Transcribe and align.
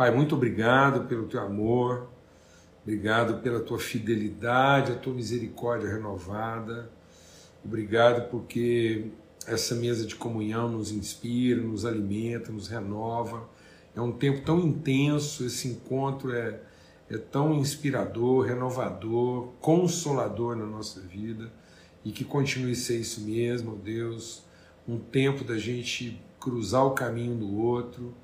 Pai, 0.00 0.10
muito 0.10 0.34
obrigado 0.34 1.06
pelo 1.06 1.26
teu 1.26 1.42
amor, 1.42 2.08
obrigado 2.82 3.42
pela 3.42 3.60
tua 3.60 3.78
fidelidade, 3.78 4.92
a 4.92 4.94
tua 4.94 5.12
misericórdia 5.12 5.90
renovada. 5.90 6.90
Obrigado 7.62 8.30
porque 8.30 9.10
essa 9.46 9.74
mesa 9.74 10.06
de 10.06 10.14
comunhão 10.14 10.70
nos 10.70 10.90
inspira, 10.90 11.60
nos 11.60 11.84
alimenta, 11.84 12.50
nos 12.50 12.66
renova. 12.66 13.46
É 13.94 14.00
um 14.00 14.10
tempo 14.10 14.40
tão 14.40 14.58
intenso, 14.58 15.44
esse 15.44 15.68
encontro 15.68 16.32
é, 16.32 16.58
é 17.10 17.18
tão 17.18 17.52
inspirador, 17.52 18.46
renovador, 18.46 19.48
consolador 19.60 20.56
na 20.56 20.64
nossa 20.64 21.02
vida 21.02 21.52
e 22.02 22.10
que 22.10 22.24
continue 22.24 22.72
a 22.72 22.74
ser 22.74 23.00
isso 23.00 23.20
mesmo, 23.20 23.76
Deus. 23.76 24.42
Um 24.88 24.98
tempo 24.98 25.44
da 25.44 25.58
gente 25.58 26.18
cruzar 26.40 26.86
o 26.86 26.92
caminho 26.92 27.34
do 27.34 27.54
outro 27.58 28.14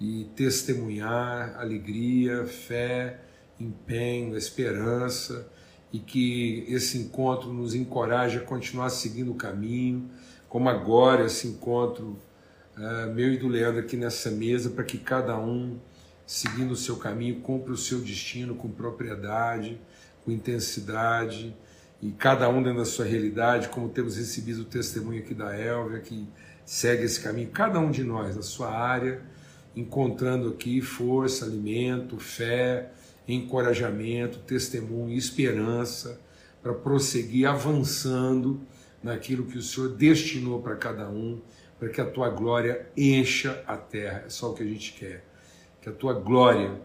e 0.00 0.24
testemunhar 0.34 1.54
alegria, 1.58 2.46
fé, 2.46 3.20
empenho, 3.60 4.36
esperança 4.36 5.46
e 5.92 5.98
que 5.98 6.64
esse 6.68 6.96
encontro 6.96 7.52
nos 7.52 7.74
encoraje 7.74 8.38
a 8.38 8.40
continuar 8.40 8.88
seguindo 8.90 9.32
o 9.32 9.34
caminho, 9.34 10.08
como 10.48 10.68
agora 10.68 11.26
esse 11.26 11.46
encontro 11.48 12.18
uh, 12.76 13.12
meu 13.12 13.32
e 13.32 13.36
do 13.36 13.48
Leandro 13.48 13.80
aqui 13.80 13.96
nessa 13.96 14.30
mesa, 14.30 14.70
para 14.70 14.84
que 14.84 14.98
cada 14.98 15.38
um, 15.38 15.78
seguindo 16.26 16.70
o 16.70 16.76
seu 16.76 16.96
caminho, 16.96 17.40
cumpra 17.40 17.72
o 17.72 17.76
seu 17.76 17.98
destino 18.00 18.54
com 18.54 18.70
propriedade, 18.70 19.80
com 20.24 20.30
intensidade, 20.30 21.54
e 22.00 22.10
cada 22.12 22.48
um 22.48 22.62
dentro 22.62 22.78
da 22.78 22.84
sua 22.86 23.04
realidade, 23.04 23.68
como 23.68 23.88
temos 23.88 24.16
recebido 24.16 24.62
o 24.62 24.64
testemunho 24.64 25.20
aqui 25.20 25.34
da 25.34 25.58
Elvia, 25.58 26.00
que 26.00 26.26
segue 26.64 27.04
esse 27.04 27.20
caminho, 27.20 27.50
cada 27.50 27.78
um 27.78 27.90
de 27.90 28.02
nós, 28.02 28.36
na 28.36 28.42
sua 28.42 28.70
área, 28.70 29.20
encontrando 29.74 30.48
aqui 30.48 30.80
força, 30.80 31.44
alimento, 31.44 32.18
fé, 32.18 32.90
encorajamento, 33.26 34.38
testemunho, 34.40 35.16
esperança 35.16 36.20
para 36.62 36.74
prosseguir 36.74 37.46
avançando 37.46 38.60
naquilo 39.02 39.46
que 39.46 39.56
o 39.56 39.62
Senhor 39.62 39.90
destinou 39.90 40.60
para 40.60 40.76
cada 40.76 41.08
um, 41.08 41.40
para 41.78 41.88
que 41.88 42.00
a 42.00 42.04
tua 42.04 42.28
glória 42.28 42.86
encha 42.96 43.62
a 43.66 43.76
terra. 43.76 44.24
É 44.26 44.28
só 44.28 44.50
o 44.50 44.54
que 44.54 44.62
a 44.62 44.66
gente 44.66 44.92
quer. 44.92 45.24
Que 45.80 45.88
a 45.88 45.92
tua 45.92 46.12
glória, 46.12 46.78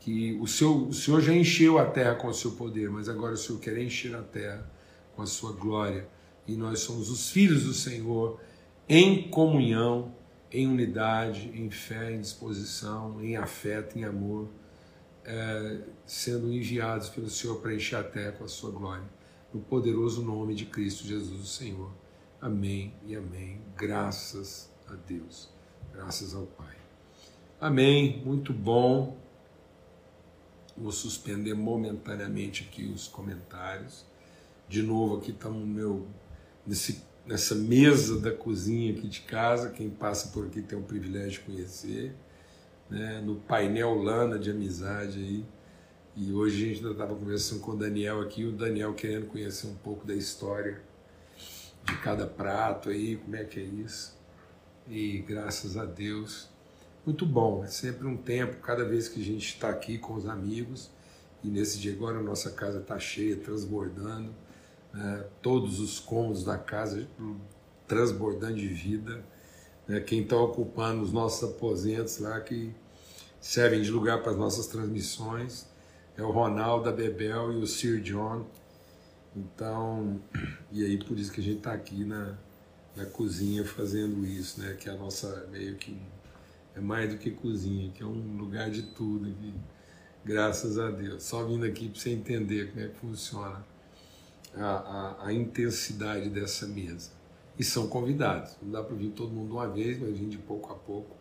que 0.00 0.38
o, 0.40 0.46
seu, 0.46 0.86
o 0.86 0.92
Senhor 0.94 1.20
já 1.20 1.34
encheu 1.34 1.78
a 1.78 1.84
terra 1.84 2.14
com 2.14 2.28
o 2.28 2.34
seu 2.34 2.52
poder, 2.52 2.88
mas 2.88 3.08
agora 3.08 3.34
o 3.34 3.36
Senhor 3.36 3.58
quer 3.58 3.76
encher 3.76 4.14
a 4.14 4.22
terra 4.22 4.66
com 5.14 5.22
a 5.22 5.26
sua 5.26 5.52
glória. 5.52 6.08
E 6.46 6.56
nós 6.56 6.80
somos 6.80 7.10
os 7.10 7.30
filhos 7.30 7.64
do 7.64 7.74
Senhor 7.74 8.40
em 8.88 9.28
comunhão, 9.28 10.14
em 10.52 10.66
unidade, 10.66 11.50
em 11.54 11.70
fé, 11.70 12.12
em 12.12 12.20
disposição, 12.20 13.22
em 13.22 13.36
afeto, 13.36 13.98
em 13.98 14.04
amor 14.04 14.48
é, 15.26 15.80
sendo 16.06 16.52
enviados 16.52 17.08
pelo 17.08 17.28
Senhor 17.28 17.60
para 17.60 17.74
encher 17.74 17.96
a 17.96 18.04
terra 18.04 18.32
com 18.32 18.44
a 18.44 18.48
sua 18.48 18.70
glória. 18.70 19.04
No 19.52 19.60
poderoso 19.60 20.22
nome 20.22 20.54
de 20.54 20.66
Cristo 20.66 21.04
Jesus, 21.04 21.40
o 21.40 21.46
Senhor. 21.46 21.90
Amém 22.40 22.94
e 23.04 23.16
amém. 23.16 23.60
Graças 23.76 24.70
a 24.88 24.94
Deus. 24.94 25.50
Graças 25.92 26.34
ao 26.34 26.46
Pai. 26.46 26.76
Amém. 27.60 28.22
Muito 28.24 28.52
bom. 28.52 29.16
Vou 30.76 30.92
suspender 30.92 31.54
momentaneamente 31.54 32.68
aqui 32.68 32.84
os 32.84 33.08
comentários. 33.08 34.04
De 34.68 34.82
novo, 34.82 35.16
aqui 35.16 35.30
estamos 35.30 35.58
no 35.58 35.66
meu, 35.66 36.06
nesse, 36.66 37.02
nessa 37.26 37.54
mesa 37.54 38.20
da 38.20 38.30
cozinha 38.30 38.92
aqui 38.92 39.08
de 39.08 39.20
casa. 39.22 39.70
Quem 39.70 39.90
passa 39.90 40.28
por 40.28 40.46
aqui 40.46 40.62
tem 40.62 40.78
o 40.78 40.82
privilégio 40.82 41.32
de 41.32 41.40
conhecer 41.40 42.14
né, 42.88 43.20
no 43.24 43.36
painel 43.36 43.94
Lana 43.94 44.38
de 44.38 44.50
amizade 44.50 45.18
aí. 45.18 45.44
E 46.16 46.32
hoje 46.32 46.56
a 46.56 46.68
gente 46.68 46.78
ainda 46.78 46.92
estava 46.92 47.14
conversando 47.14 47.60
com 47.60 47.72
o 47.72 47.76
Daniel 47.76 48.22
aqui, 48.22 48.44
o 48.44 48.52
Daniel 48.52 48.94
querendo 48.94 49.26
conhecer 49.26 49.66
um 49.66 49.74
pouco 49.74 50.06
da 50.06 50.14
história 50.14 50.80
de 51.84 51.94
cada 51.98 52.26
prato 52.26 52.88
aí, 52.88 53.16
como 53.16 53.36
é 53.36 53.44
que 53.44 53.60
é 53.60 53.62
isso. 53.62 54.16
E 54.88 55.18
graças 55.18 55.76
a 55.76 55.84
Deus, 55.84 56.48
muito 57.04 57.26
bom. 57.26 57.62
É 57.64 57.66
sempre 57.66 58.06
um 58.06 58.16
tempo, 58.16 58.56
cada 58.62 58.84
vez 58.84 59.08
que 59.08 59.20
a 59.20 59.24
gente 59.24 59.46
está 59.46 59.68
aqui 59.68 59.98
com 59.98 60.14
os 60.14 60.26
amigos, 60.26 60.90
e 61.44 61.48
nesse 61.48 61.78
dia 61.78 61.92
agora 61.92 62.18
a 62.18 62.22
nossa 62.22 62.50
casa 62.50 62.78
está 62.80 62.98
cheia, 62.98 63.36
transbordando, 63.36 64.34
né, 64.96 65.24
todos 65.42 65.78
os 65.78 66.00
cômodos 66.00 66.42
da 66.42 66.56
casa 66.56 67.06
transbordando 67.86 68.54
de 68.54 68.66
vida 68.66 69.24
né, 69.86 70.00
quem 70.00 70.22
está 70.22 70.36
ocupando 70.36 71.02
os 71.02 71.12
nossos 71.12 71.48
aposentos 71.50 72.18
lá 72.18 72.40
que 72.40 72.74
servem 73.40 73.82
de 73.82 73.90
lugar 73.90 74.22
para 74.22 74.32
as 74.32 74.38
nossas 74.38 74.66
transmissões 74.66 75.66
é 76.16 76.22
o 76.22 76.30
Ronaldo, 76.30 76.88
a 76.88 76.92
Bebel 76.92 77.52
e 77.52 77.56
o 77.56 77.66
Sir 77.66 78.00
John. 78.00 78.46
Então, 79.36 80.18
e 80.72 80.84
aí 80.84 80.98
por 80.98 81.18
isso 81.18 81.30
que 81.30 81.40
a 81.40 81.44
gente 81.44 81.58
está 81.58 81.72
aqui 81.72 82.04
na, 82.04 82.38
na 82.96 83.04
cozinha 83.04 83.64
fazendo 83.66 84.26
isso, 84.26 84.60
né? 84.60 84.74
Que 84.80 84.88
é 84.88 84.92
a 84.92 84.96
nossa 84.96 85.46
meio 85.52 85.76
que 85.76 86.00
é 86.74 86.80
mais 86.80 87.10
do 87.10 87.18
que 87.18 87.30
cozinha, 87.30 87.90
que 87.90 88.02
é 88.02 88.06
um 88.06 88.36
lugar 88.38 88.70
de 88.70 88.82
tudo 88.82 89.28
aqui. 89.28 89.54
Graças 90.24 90.78
a 90.78 90.90
Deus. 90.90 91.22
Só 91.22 91.44
vindo 91.44 91.66
aqui 91.66 91.88
para 91.88 92.00
você 92.00 92.10
entender 92.10 92.70
como 92.70 92.84
é 92.84 92.88
que 92.88 92.96
funciona 92.96 93.64
a, 94.56 95.16
a, 95.20 95.26
a 95.26 95.32
intensidade 95.32 96.28
dessa 96.30 96.66
mesa 96.66 97.10
e 97.58 97.64
são 97.64 97.88
convidados. 97.88 98.56
Não 98.62 98.70
dá 98.70 98.82
para 98.82 98.94
vir 98.94 99.10
todo 99.10 99.32
mundo 99.32 99.54
uma 99.54 99.68
vez, 99.68 99.98
mas 99.98 100.18
vir 100.18 100.28
de 100.28 100.38
pouco 100.38 100.72
a 100.72 100.76
pouco 100.76 101.16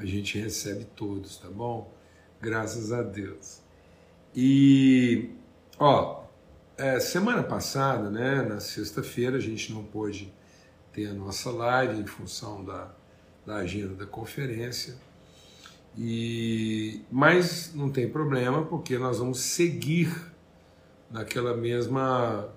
a 0.00 0.04
gente 0.06 0.38
recebe 0.38 0.86
todos, 0.96 1.36
tá 1.36 1.48
bom? 1.48 1.92
Graças 2.40 2.90
a 2.90 3.02
Deus. 3.02 3.60
E, 4.34 5.28
ó, 5.78 6.24
é, 6.78 6.98
semana 6.98 7.42
passada, 7.42 8.08
né, 8.08 8.40
na 8.40 8.60
sexta-feira, 8.60 9.36
a 9.36 9.40
gente 9.40 9.70
não 9.74 9.84
pôde 9.84 10.32
ter 10.90 11.08
a 11.08 11.12
nossa 11.12 11.50
live 11.50 12.00
em 12.00 12.06
função 12.06 12.64
da, 12.64 12.90
da 13.44 13.56
agenda 13.56 13.94
da 13.94 14.06
conferência. 14.06 14.96
E, 15.98 17.02
mas 17.12 17.74
não 17.74 17.90
tem 17.90 18.08
problema, 18.08 18.64
porque 18.64 18.96
nós 18.96 19.18
vamos 19.18 19.40
seguir 19.40 20.10
naquela 21.10 21.54
mesma 21.54 22.48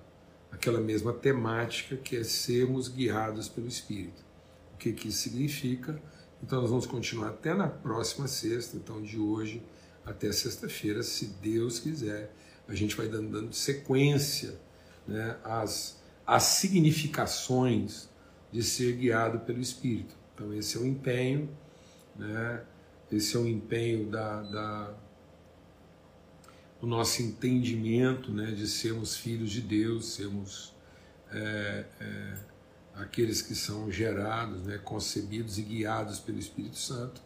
aquela 0.54 0.80
mesma 0.80 1.12
temática 1.12 1.98
que 1.98 2.16
é 2.16 2.24
sermos 2.24 2.88
guiados 2.88 3.50
pelo 3.50 3.68
Espírito. 3.68 4.24
O 4.76 4.78
que, 4.78 4.94
que 4.94 5.08
isso 5.08 5.24
significa? 5.24 6.00
Então 6.42 6.62
nós 6.62 6.70
vamos 6.70 6.86
continuar 6.86 7.30
até 7.30 7.54
na 7.54 7.68
próxima 7.68 8.28
sexta, 8.28 8.78
então 8.78 9.02
de 9.02 9.18
hoje 9.18 9.64
até 10.06 10.32
sexta-feira, 10.32 11.02
se 11.02 11.26
Deus 11.42 11.80
quiser, 11.80 12.34
a 12.68 12.76
gente 12.76 12.96
vai 12.96 13.08
dando, 13.08 13.30
dando 13.30 13.54
sequência 13.54 14.60
né, 15.08 15.38
às, 15.44 16.00
às 16.26 16.44
significações 16.44 18.10
de 18.52 18.62
ser 18.62 18.96
guiado 18.96 19.40
pelo 19.40 19.60
Espírito. 19.60 20.14
Então 20.36 20.54
esse 20.54 20.78
é 20.78 20.80
o 20.80 20.86
empenho, 20.86 21.50
né, 22.16 22.64
esse 23.12 23.36
é 23.36 23.40
o 23.40 23.48
empenho 23.48 24.10
da, 24.10 24.42
da 24.44 24.94
o 26.84 26.86
nosso 26.86 27.22
entendimento 27.22 28.30
né, 28.30 28.52
de 28.52 28.68
sermos 28.68 29.16
filhos 29.16 29.52
de 29.52 29.62
Deus, 29.62 30.16
sermos 30.16 30.74
é, 31.32 31.86
é, 32.02 32.34
aqueles 32.96 33.42
que 33.42 33.56
são 33.56 33.90
gerados, 33.90 34.64
né, 34.64 34.78
concebidos 34.84 35.58
e 35.58 35.62
guiados 35.62 36.20
pelo 36.20 36.38
Espírito 36.38 36.76
Santo. 36.76 37.22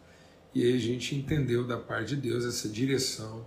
E 0.54 0.62
aí 0.62 0.76
a 0.76 0.78
gente 0.78 1.16
entendeu 1.16 1.66
da 1.66 1.76
parte 1.76 2.14
de 2.14 2.28
Deus 2.28 2.44
essa 2.44 2.68
direção 2.68 3.44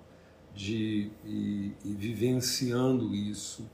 de 0.53 1.09
e, 1.23 1.72
e 1.85 1.94
vivenciando 1.94 3.16
isso. 3.16 3.66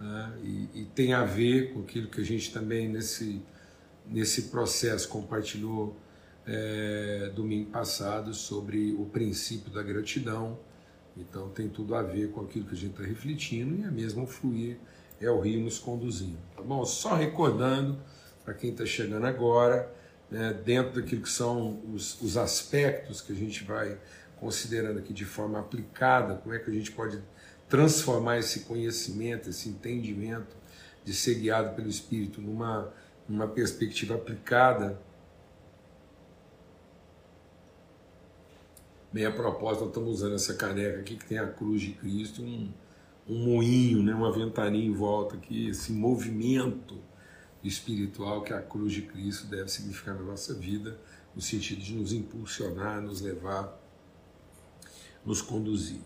Né, 0.00 0.38
e, 0.42 0.80
e, 0.80 0.84
tem 0.94 1.12
a 1.12 1.26
ver 1.26 1.74
com 1.74 1.80
aquilo 1.80 2.08
que 2.08 2.22
a 2.22 2.24
gente 2.24 2.50
também 2.50 2.88
nesse, 2.88 3.42
nesse 4.06 4.44
processo 4.44 5.06
compartilhou 5.06 5.94
é, 6.46 7.30
domingo 7.36 7.70
passado 7.70 8.32
sobre 8.32 8.94
o 8.94 9.04
princípio 9.04 9.70
da 9.70 9.82
gratidão 9.82 10.58
então 11.18 11.48
tem 11.48 11.68
tudo 11.68 11.94
a 11.94 12.02
ver 12.02 12.30
com 12.30 12.42
aquilo 12.42 12.64
que 12.66 12.74
a 12.74 12.78
gente 12.78 12.92
está 12.92 13.02
refletindo 13.02 13.74
e 13.76 13.84
é 13.84 13.90
mesmo 13.90 14.22
o 14.22 14.26
fluir, 14.26 14.78
é 15.20 15.28
o 15.30 15.40
rio 15.40 15.60
nos 15.60 15.78
conduzindo. 15.78 16.38
Tá 16.56 16.62
bom? 16.62 16.84
Só 16.84 17.14
recordando, 17.14 17.98
para 18.44 18.54
quem 18.54 18.70
está 18.70 18.86
chegando 18.86 19.26
agora, 19.26 19.92
né, 20.30 20.52
dentro 20.64 21.00
daquilo 21.00 21.22
que 21.22 21.28
são 21.28 21.82
os, 21.92 22.20
os 22.22 22.36
aspectos 22.36 23.20
que 23.20 23.32
a 23.32 23.36
gente 23.36 23.64
vai 23.64 23.98
considerando 24.38 24.98
aqui 24.98 25.12
de 25.12 25.24
forma 25.24 25.58
aplicada, 25.58 26.36
como 26.36 26.54
é 26.54 26.58
que 26.58 26.70
a 26.70 26.74
gente 26.74 26.92
pode 26.92 27.20
transformar 27.68 28.38
esse 28.38 28.60
conhecimento, 28.60 29.50
esse 29.50 29.68
entendimento 29.68 30.56
de 31.04 31.12
ser 31.12 31.34
guiado 31.34 31.74
pelo 31.74 31.88
Espírito 31.88 32.40
numa, 32.40 32.92
numa 33.28 33.48
perspectiva 33.48 34.14
aplicada 34.14 35.00
Bem, 39.10 39.24
a 39.24 39.30
propósito, 39.30 39.80
nós 39.80 39.88
estamos 39.88 40.10
usando 40.16 40.34
essa 40.34 40.52
caneca 40.52 41.00
aqui 41.00 41.16
que 41.16 41.24
tem 41.24 41.38
a 41.38 41.46
cruz 41.46 41.80
de 41.80 41.92
Cristo, 41.92 42.42
um, 42.42 42.70
um 43.26 43.38
moinho, 43.38 44.02
né, 44.02 44.14
uma 44.14 44.30
ventania 44.30 44.84
em 44.84 44.92
volta 44.92 45.34
aqui, 45.34 45.66
esse 45.70 45.92
movimento 45.92 46.98
espiritual 47.64 48.42
que 48.42 48.52
a 48.52 48.60
cruz 48.60 48.92
de 48.92 49.00
Cristo 49.00 49.46
deve 49.46 49.70
significar 49.70 50.14
na 50.14 50.20
nossa 50.20 50.52
vida, 50.52 50.98
no 51.34 51.40
sentido 51.40 51.80
de 51.80 51.94
nos 51.94 52.12
impulsionar, 52.12 53.00
nos 53.00 53.22
levar 53.22 53.80
nos 55.24 55.40
conduzir. 55.40 56.00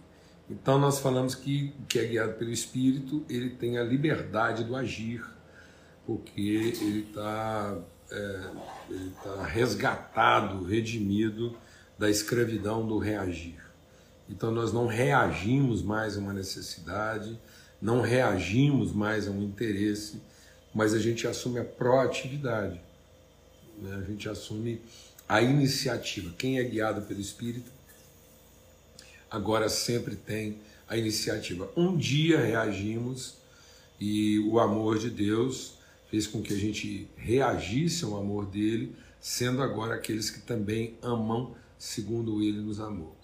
Então 0.49 0.79
nós 0.79 1.01
falamos 1.01 1.35
que 1.35 1.75
que 1.89 1.99
é 1.99 2.05
guiado 2.05 2.35
pelo 2.35 2.51
Espírito, 2.51 3.25
ele 3.29 3.51
tem 3.51 3.79
a 3.79 3.83
liberdade 3.83 4.63
do 4.63 4.77
agir, 4.77 5.25
porque 6.07 6.41
ele 6.41 7.07
está 7.09 7.79
é, 8.13 8.51
ele 8.91 9.13
tá 9.25 9.45
resgatado, 9.45 10.65
redimido 10.65 11.57
da 12.03 12.11
escravidão 12.11 12.85
do 12.85 12.99
reagir. 12.99 13.63
Então 14.29 14.51
nós 14.51 14.73
não 14.73 14.89
reagimos 14.89 15.83
mais 15.83 16.17
a 16.17 16.19
uma 16.19 16.33
necessidade, 16.33 17.39
não 17.81 18.01
reagimos 18.01 18.93
mais 18.93 19.29
a 19.29 19.31
um 19.31 19.41
interesse, 19.41 20.21
mas 20.75 20.95
a 20.95 20.99
gente 20.99 21.29
assume 21.29 21.61
a 21.61 21.65
proatividade, 21.65 22.81
né? 23.79 24.03
a 24.03 24.05
gente 24.05 24.29
assume 24.29 24.83
a 25.29 25.41
iniciativa. 25.43 26.35
Quem 26.37 26.59
é 26.59 26.65
guiado 26.65 27.03
pelo 27.03 27.21
Espírito 27.21 27.71
agora 29.31 29.69
sempre 29.69 30.17
tem 30.17 30.59
a 30.89 30.97
iniciativa. 30.97 31.71
Um 31.77 31.97
dia 31.97 32.41
reagimos 32.41 33.37
e 34.01 34.41
o 34.41 34.59
amor 34.59 34.99
de 34.99 35.09
Deus 35.09 35.75
fez 36.11 36.27
com 36.27 36.43
que 36.43 36.53
a 36.53 36.59
gente 36.59 37.09
reagisse 37.17 38.05
ao 38.05 38.17
amor 38.17 38.47
dele, 38.47 38.93
sendo 39.21 39.63
agora 39.63 39.95
aqueles 39.95 40.31
que 40.31 40.41
também 40.41 40.99
amam 41.01 41.63
segundo 41.85 42.43
ele 42.43 42.61
nos 42.61 42.81
amou. 42.81 43.17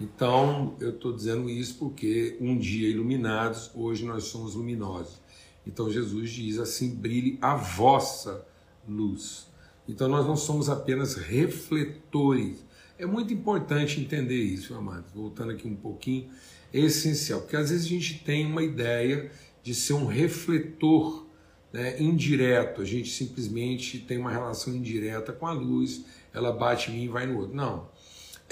Então, 0.00 0.76
eu 0.80 0.90
estou 0.90 1.12
dizendo 1.12 1.48
isso 1.48 1.76
porque 1.78 2.36
um 2.40 2.58
dia 2.58 2.88
iluminados, 2.88 3.70
hoje 3.74 4.04
nós 4.04 4.24
somos 4.24 4.54
luminosos. 4.54 5.20
Então, 5.66 5.90
Jesus 5.90 6.30
diz 6.30 6.58
assim: 6.58 6.94
brilhe 6.94 7.38
a 7.40 7.54
vossa 7.54 8.44
luz. 8.88 9.46
Então, 9.88 10.08
nós 10.08 10.26
não 10.26 10.36
somos 10.36 10.68
apenas 10.68 11.14
refletores 11.14 12.64
é 13.02 13.06
muito 13.06 13.34
importante 13.34 14.00
entender 14.00 14.40
isso, 14.40 14.74
amados. 14.74 15.10
Voltando 15.12 15.50
aqui 15.50 15.66
um 15.66 15.74
pouquinho, 15.74 16.30
é 16.72 16.78
essencial, 16.78 17.40
porque 17.40 17.56
às 17.56 17.70
vezes 17.70 17.86
a 17.86 17.88
gente 17.88 18.22
tem 18.22 18.46
uma 18.46 18.62
ideia 18.62 19.28
de 19.60 19.74
ser 19.74 19.94
um 19.94 20.06
refletor 20.06 21.26
né, 21.72 22.00
indireto, 22.00 22.80
a 22.80 22.84
gente 22.84 23.10
simplesmente 23.10 23.98
tem 23.98 24.18
uma 24.18 24.30
relação 24.30 24.72
indireta 24.72 25.32
com 25.32 25.48
a 25.48 25.52
luz, 25.52 26.04
ela 26.32 26.52
bate 26.52 26.92
em 26.92 26.94
mim 26.94 27.04
e 27.06 27.08
vai 27.08 27.26
no 27.26 27.38
outro. 27.38 27.56
Não. 27.56 27.88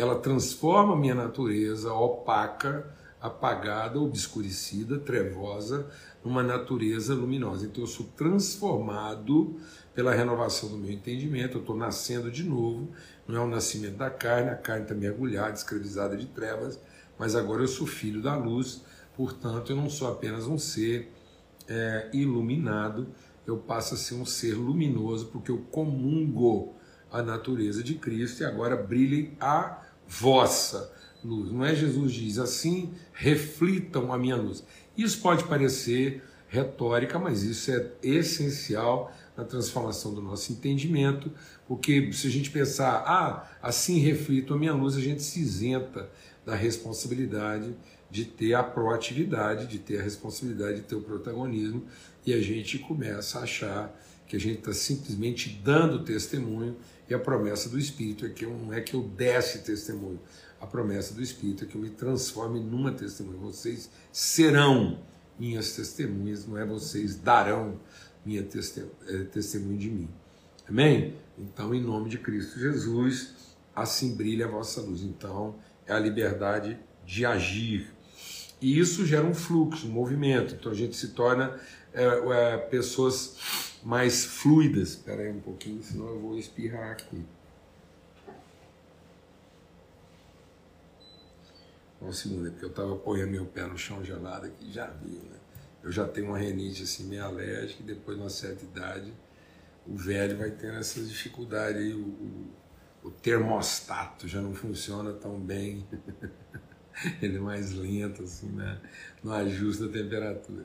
Ela 0.00 0.19
transforma 0.19 0.94
a 0.94 0.97
minha 0.97 1.14
natureza 1.14 1.93
opaca, 1.93 2.93
apagada, 3.20 4.00
obscurecida, 4.00 4.99
trevosa, 4.99 5.91
numa 6.25 6.43
natureza 6.43 7.14
luminosa. 7.14 7.67
Então 7.67 7.85
eu 7.85 7.87
sou 7.87 8.06
transformado 8.17 9.56
pela 9.94 10.14
renovação 10.14 10.69
do 10.70 10.79
meu 10.79 10.91
entendimento, 10.91 11.58
eu 11.58 11.61
estou 11.61 11.76
nascendo 11.76 12.31
de 12.31 12.44
novo 12.44 12.88
não 13.31 13.43
é 13.43 13.44
o 13.44 13.49
nascimento 13.49 13.97
da 13.97 14.11
carne, 14.11 14.50
a 14.50 14.56
carne 14.56 14.82
está 14.82 14.94
mergulhada, 14.94 15.52
escravizada 15.52 16.17
de 16.17 16.26
trevas, 16.26 16.79
mas 17.19 17.35
agora 17.35 17.62
eu 17.62 17.69
sou 17.69 17.87
filho 17.87 18.20
da 18.20 18.37
luz, 18.37 18.82
portanto 19.17 19.70
eu 19.70 19.76
não 19.76 19.88
sou 19.88 20.11
apenas 20.11 20.47
um 20.47 20.58
ser 20.58 21.12
é, 21.69 22.11
iluminado, 22.12 23.08
eu 23.47 23.56
passo 23.56 23.94
a 23.94 23.97
ser 23.97 24.14
um 24.14 24.26
ser 24.26 24.55
luminoso, 24.55 25.26
porque 25.26 25.50
eu 25.50 25.58
comungo 25.70 26.75
a 27.11 27.23
natureza 27.23 27.82
de 27.82 27.94
Cristo 27.94 28.43
e 28.43 28.44
agora 28.47 28.76
brilhe 28.76 29.37
a 29.41 29.82
vossa 30.10 30.92
luz. 31.22 31.52
Não 31.52 31.64
é 31.64 31.72
Jesus 31.72 32.12
diz 32.12 32.38
assim, 32.38 32.92
reflitam 33.12 34.12
a 34.12 34.18
minha 34.18 34.34
luz. 34.34 34.64
Isso 34.98 35.20
pode 35.20 35.44
parecer 35.44 36.22
retórica, 36.48 37.16
mas 37.16 37.44
isso 37.44 37.70
é 37.70 37.92
essencial 38.02 39.14
na 39.36 39.44
transformação 39.44 40.12
do 40.12 40.20
nosso 40.20 40.52
entendimento, 40.52 41.30
porque 41.68 42.12
se 42.12 42.26
a 42.26 42.30
gente 42.30 42.50
pensar, 42.50 43.04
ah, 43.06 43.48
assim 43.62 44.00
reflito 44.00 44.52
a 44.52 44.58
minha 44.58 44.74
luz, 44.74 44.96
a 44.96 45.00
gente 45.00 45.22
se 45.22 45.40
isenta 45.40 46.10
da 46.44 46.56
responsabilidade 46.56 47.72
de 48.10 48.24
ter 48.24 48.54
a 48.54 48.64
proatividade, 48.64 49.68
de 49.68 49.78
ter 49.78 50.00
a 50.00 50.02
responsabilidade 50.02 50.80
de 50.80 50.82
ter 50.82 50.96
o 50.96 51.02
protagonismo, 51.02 51.84
e 52.26 52.34
a 52.34 52.40
gente 52.42 52.80
começa 52.80 53.38
a 53.38 53.42
achar 53.44 53.96
que 54.30 54.36
a 54.36 54.40
gente 54.40 54.60
está 54.60 54.72
simplesmente 54.72 55.60
dando 55.64 56.04
testemunho, 56.04 56.76
e 57.08 57.12
a 57.12 57.18
promessa 57.18 57.68
do 57.68 57.76
Espírito 57.76 58.24
é 58.24 58.28
que 58.28 58.44
eu, 58.44 58.56
não 58.56 58.72
é 58.72 58.80
que 58.80 58.94
eu 58.94 59.02
desse 59.02 59.64
testemunho, 59.64 60.20
a 60.60 60.68
promessa 60.68 61.12
do 61.12 61.20
Espírito 61.20 61.64
é 61.64 61.66
que 61.66 61.74
eu 61.74 61.80
me 61.80 61.90
transforme 61.90 62.60
numa 62.60 62.92
testemunha. 62.92 63.36
Vocês 63.38 63.90
serão 64.12 65.00
minhas 65.36 65.74
testemunhas, 65.74 66.46
não 66.46 66.56
é 66.56 66.64
vocês 66.64 67.16
darão 67.16 67.80
minha 68.24 68.40
é, 68.40 69.24
testemunho 69.24 69.76
de 69.76 69.90
mim. 69.90 70.08
Amém? 70.68 71.16
Então, 71.36 71.74
em 71.74 71.82
nome 71.82 72.08
de 72.08 72.18
Cristo 72.18 72.56
Jesus, 72.60 73.34
assim 73.74 74.14
brilha 74.14 74.46
a 74.46 74.48
vossa 74.48 74.80
luz. 74.80 75.02
Então, 75.02 75.56
é 75.88 75.92
a 75.92 75.98
liberdade 75.98 76.78
de 77.04 77.26
agir. 77.26 77.92
E 78.62 78.78
isso 78.78 79.04
gera 79.04 79.26
um 79.26 79.34
fluxo, 79.34 79.88
um 79.88 79.90
movimento. 79.90 80.54
Então, 80.54 80.70
a 80.70 80.74
gente 80.74 80.94
se 80.94 81.08
torna 81.08 81.58
é, 81.92 82.04
é, 82.04 82.56
pessoas 82.58 83.69
mais 83.82 84.24
fluidas. 84.24 84.90
Espera 84.90 85.22
aí 85.22 85.30
um 85.30 85.40
pouquinho, 85.40 85.82
senão 85.82 86.08
eu 86.08 86.20
vou 86.20 86.38
espirrar 86.38 86.92
aqui. 86.92 87.24
Um 92.00 92.12
segundo, 92.12 92.46
é 92.46 92.50
porque 92.50 92.64
eu 92.64 92.70
estava 92.70 92.94
apoiando 92.94 93.32
meu 93.32 93.44
pé 93.44 93.66
no 93.66 93.76
chão 93.76 94.02
gelado 94.02 94.46
aqui, 94.46 94.72
já 94.72 94.86
viu, 94.86 95.18
né? 95.18 95.38
Eu 95.82 95.92
já 95.92 96.08
tenho 96.08 96.28
uma 96.28 96.38
renite 96.38 96.82
assim 96.82 97.04
meio 97.04 97.24
alérgica 97.24 97.82
e 97.82 97.86
depois 97.86 98.16
de 98.16 98.22
uma 98.22 98.30
certa 98.30 98.64
idade 98.64 99.12
o 99.86 99.96
velho 99.96 100.36
vai 100.36 100.50
tendo 100.50 100.78
essas 100.78 101.08
dificuldades 101.08 101.76
aí, 101.76 101.92
o, 101.92 102.06
o, 102.06 103.08
o 103.08 103.10
termostato 103.10 104.28
já 104.28 104.40
não 104.40 104.54
funciona 104.54 105.12
tão 105.12 105.38
bem, 105.38 105.86
ele 107.20 107.36
é 107.36 107.40
mais 107.40 107.72
lento 107.72 108.22
assim, 108.22 108.48
né? 108.50 108.80
não 109.22 109.32
ajusta 109.32 109.86
a 109.86 109.88
temperatura. 109.88 110.64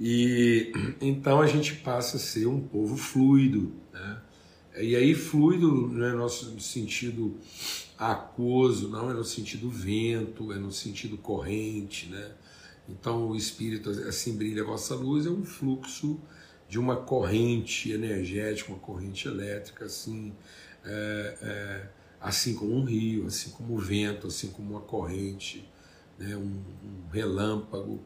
E 0.00 0.72
então 1.00 1.40
a 1.40 1.46
gente 1.46 1.76
passa 1.76 2.16
a 2.16 2.20
ser 2.20 2.46
um 2.46 2.60
povo 2.60 2.96
fluido, 2.96 3.72
né? 3.92 4.20
E 4.80 4.94
aí 4.94 5.14
fluido 5.14 5.88
não 5.88 6.06
é 6.06 6.12
no 6.12 6.18
nosso 6.18 6.58
sentido 6.60 7.36
aquoso, 7.98 8.88
não 8.88 9.10
é 9.10 9.14
no 9.14 9.24
sentido 9.24 9.68
vento, 9.68 10.52
é 10.52 10.56
no 10.56 10.70
sentido 10.70 11.18
corrente, 11.18 12.06
né? 12.06 12.30
Então 12.88 13.28
o 13.28 13.36
Espírito, 13.36 13.90
assim 13.90 14.36
brilha 14.36 14.62
a 14.62 14.66
vossa 14.66 14.94
luz, 14.94 15.26
é 15.26 15.30
um 15.30 15.44
fluxo 15.44 16.18
de 16.68 16.78
uma 16.78 16.96
corrente 16.96 17.90
energética, 17.90 18.70
uma 18.70 18.78
corrente 18.78 19.26
elétrica, 19.26 19.86
assim, 19.86 20.32
é, 20.84 21.38
é, 21.40 21.88
assim 22.20 22.54
como 22.54 22.74
um 22.74 22.84
rio, 22.84 23.26
assim 23.26 23.50
como 23.50 23.74
o 23.74 23.78
vento, 23.78 24.26
assim 24.26 24.48
como 24.48 24.70
uma 24.70 24.80
corrente, 24.80 25.68
né, 26.18 26.36
um, 26.36 26.62
um 26.84 27.08
relâmpago. 27.10 28.00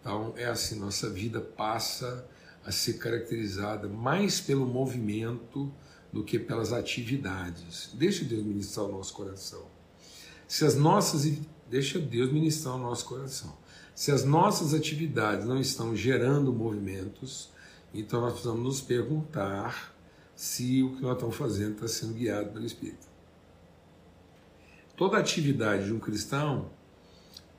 Então 0.00 0.34
é 0.36 0.46
assim, 0.46 0.78
nossa 0.78 1.08
vida 1.08 1.40
passa 1.40 2.28
a 2.64 2.72
ser 2.72 2.94
caracterizada 2.94 3.88
mais 3.88 4.40
pelo 4.40 4.66
movimento 4.66 5.72
do 6.12 6.24
que 6.24 6.38
pelas 6.38 6.72
atividades. 6.72 7.90
Deixa 7.94 8.24
Deus 8.24 8.44
ministrar 8.44 8.86
o 8.86 8.92
nosso 8.92 9.12
coração. 9.12 9.66
Se 10.48 10.64
as 10.64 10.74
nossas 10.74 11.24
deixa 11.68 11.98
Deus 11.98 12.32
ministrar 12.32 12.76
o 12.76 12.78
nosso 12.78 13.04
coração. 13.04 13.56
Se 13.94 14.12
as 14.12 14.24
nossas 14.24 14.74
atividades 14.74 15.46
não 15.46 15.58
estão 15.58 15.96
gerando 15.96 16.52
movimentos, 16.52 17.50
então 17.94 18.20
nós 18.20 18.32
precisamos 18.32 18.62
nos 18.62 18.80
perguntar 18.80 19.94
se 20.34 20.82
o 20.82 20.96
que 20.96 21.02
nós 21.02 21.14
estamos 21.14 21.36
fazendo 21.36 21.74
está 21.74 21.88
sendo 21.88 22.14
guiado 22.14 22.50
pelo 22.50 22.66
Espírito. 22.66 23.06
Toda 24.96 25.18
atividade 25.18 25.86
de 25.86 25.92
um 25.92 25.98
cristão 25.98 26.70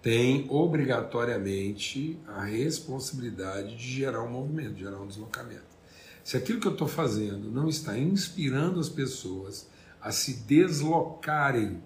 tem 0.08 0.46
obrigatoriamente 0.50 2.18
a 2.26 2.46
responsabilidade 2.46 3.76
de 3.76 3.92
gerar 3.92 4.24
um 4.24 4.32
movimento, 4.32 4.80
gerar 4.80 5.02
um 5.02 5.08
deslocamento. 5.08 5.66
Se 6.24 6.38
aquilo 6.38 6.62
que 6.62 6.68
eu 6.68 6.72
estou 6.72 6.88
fazendo 6.88 7.52
não 7.52 7.68
está 7.68 8.00
inspirando 8.00 8.80
as 8.80 8.88
pessoas 8.88 9.68
a 10.02 10.10
se 10.14 10.36
deslocarem 10.46 11.84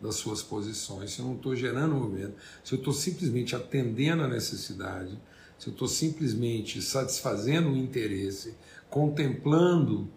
das 0.00 0.14
suas 0.14 0.42
posições, 0.42 1.12
se 1.12 1.18
eu 1.18 1.26
não 1.26 1.34
estou 1.34 1.54
gerando 1.54 1.96
movimento, 1.96 2.32
se 2.64 2.72
eu 2.72 2.78
estou 2.78 2.94
simplesmente 2.94 3.54
atendendo 3.54 4.22
a 4.22 4.28
necessidade, 4.28 5.20
se 5.58 5.68
eu 5.68 5.72
estou 5.72 5.86
simplesmente 5.86 6.80
satisfazendo 6.80 7.68
o 7.68 7.76
interesse, 7.76 8.54
contemplando 8.88 10.08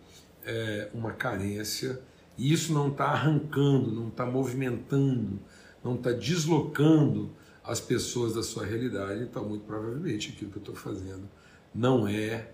é, 0.45 0.89
uma 0.93 1.11
carência, 1.11 1.99
e 2.37 2.53
isso 2.53 2.71
não 2.71 2.87
está 2.87 3.07
arrancando, 3.07 3.91
não 3.91 4.07
está 4.07 4.25
movimentando, 4.25 5.41
não 5.83 5.95
está 5.95 6.11
deslocando 6.11 7.31
as 7.63 7.79
pessoas 7.79 8.33
da 8.33 8.43
sua 8.43 8.65
realidade, 8.65 9.23
então 9.23 9.47
muito 9.47 9.65
provavelmente 9.65 10.31
aquilo 10.31 10.51
que 10.51 10.57
eu 10.57 10.61
estou 10.61 10.75
fazendo 10.75 11.29
não 11.73 12.07
é 12.07 12.51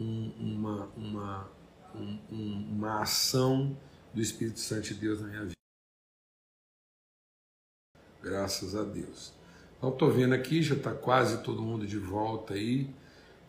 um, 0.00 0.30
uma, 0.38 0.86
uma, 0.96 1.50
um, 1.94 2.18
uma 2.30 3.02
ação 3.02 3.76
do 4.12 4.20
Espírito 4.20 4.60
Santo 4.60 4.88
de 4.88 4.94
Deus 4.94 5.20
na 5.20 5.28
minha 5.28 5.42
vida. 5.42 5.52
Graças 8.22 8.76
a 8.76 8.84
Deus. 8.84 9.32
Então 9.76 9.90
estou 9.90 10.10
vendo 10.10 10.34
aqui, 10.34 10.62
já 10.62 10.76
está 10.76 10.92
quase 10.92 11.42
todo 11.42 11.62
mundo 11.62 11.86
de 11.86 11.98
volta 11.98 12.54
aí. 12.54 12.88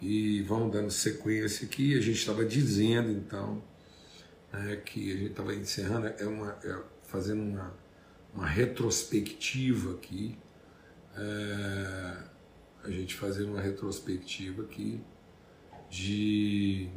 E 0.01 0.41
vamos 0.41 0.71
dando 0.73 0.89
sequência 0.91 1.65
aqui. 1.65 1.97
A 1.97 2.01
gente 2.01 2.17
estava 2.17 2.43
dizendo 2.43 3.11
então 3.11 3.63
né, 4.51 4.75
que 4.77 5.11
a 5.11 5.15
gente 5.15 5.31
estava 5.31 5.53
encerrando, 5.53 6.07
é 6.07 6.25
uma, 6.25 6.51
é 6.63 6.81
fazendo 7.03 7.41
uma, 7.41 7.73
uma 8.33 8.47
retrospectiva 8.47 9.93
aqui, 9.93 10.37
é, 11.15 12.17
a 12.83 12.89
gente 12.89 13.15
fazendo 13.15 13.51
uma 13.51 13.61
retrospectiva 13.61 14.63
aqui 14.63 14.99
de 15.89 16.89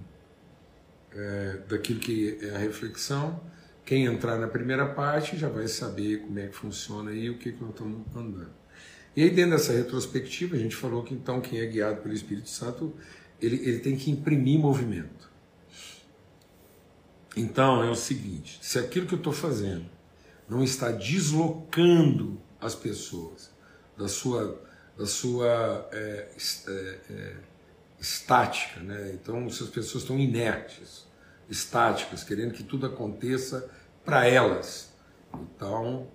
é, 1.12 1.58
daquilo 1.68 2.00
que 2.00 2.38
é 2.40 2.54
a 2.54 2.58
reflexão. 2.58 3.40
Quem 3.84 4.06
entrar 4.06 4.38
na 4.38 4.48
primeira 4.48 4.86
parte 4.86 5.36
já 5.36 5.48
vai 5.48 5.68
saber 5.68 6.22
como 6.22 6.38
é 6.38 6.48
que 6.48 6.56
funciona 6.56 7.12
e 7.12 7.30
o 7.30 7.38
que, 7.38 7.52
que 7.52 7.60
nós 7.60 7.70
estamos 7.70 8.16
andando. 8.16 8.50
E 9.14 9.22
aí, 9.22 9.30
dentro 9.30 9.52
dessa 9.52 9.72
retrospectiva, 9.72 10.56
a 10.56 10.58
gente 10.58 10.74
falou 10.74 11.02
que 11.02 11.14
então 11.14 11.40
quem 11.40 11.60
é 11.60 11.66
guiado 11.66 12.02
pelo 12.02 12.14
Espírito 12.14 12.50
Santo, 12.50 12.94
ele, 13.40 13.56
ele 13.56 13.78
tem 13.78 13.96
que 13.96 14.10
imprimir 14.10 14.58
movimento. 14.58 15.30
Então 17.36 17.82
é 17.82 17.90
o 17.90 17.94
seguinte: 17.94 18.58
se 18.60 18.78
aquilo 18.78 19.06
que 19.06 19.14
eu 19.14 19.18
estou 19.18 19.32
fazendo 19.32 19.95
não 20.48 20.62
está 20.62 20.90
deslocando 20.90 22.40
as 22.60 22.74
pessoas 22.74 23.50
da 23.96 24.08
sua, 24.08 24.62
da 24.96 25.06
sua 25.06 25.88
é, 25.92 26.30
é, 26.68 27.00
é, 27.10 27.36
estática, 27.98 28.80
né? 28.80 29.12
então 29.14 29.48
se 29.50 29.62
as 29.62 29.68
pessoas 29.68 30.02
estão 30.04 30.18
inertes, 30.18 31.06
estáticas, 31.48 32.24
querendo 32.24 32.52
que 32.52 32.62
tudo 32.62 32.86
aconteça 32.86 33.70
para 34.04 34.26
elas, 34.26 34.92
então 35.32 36.08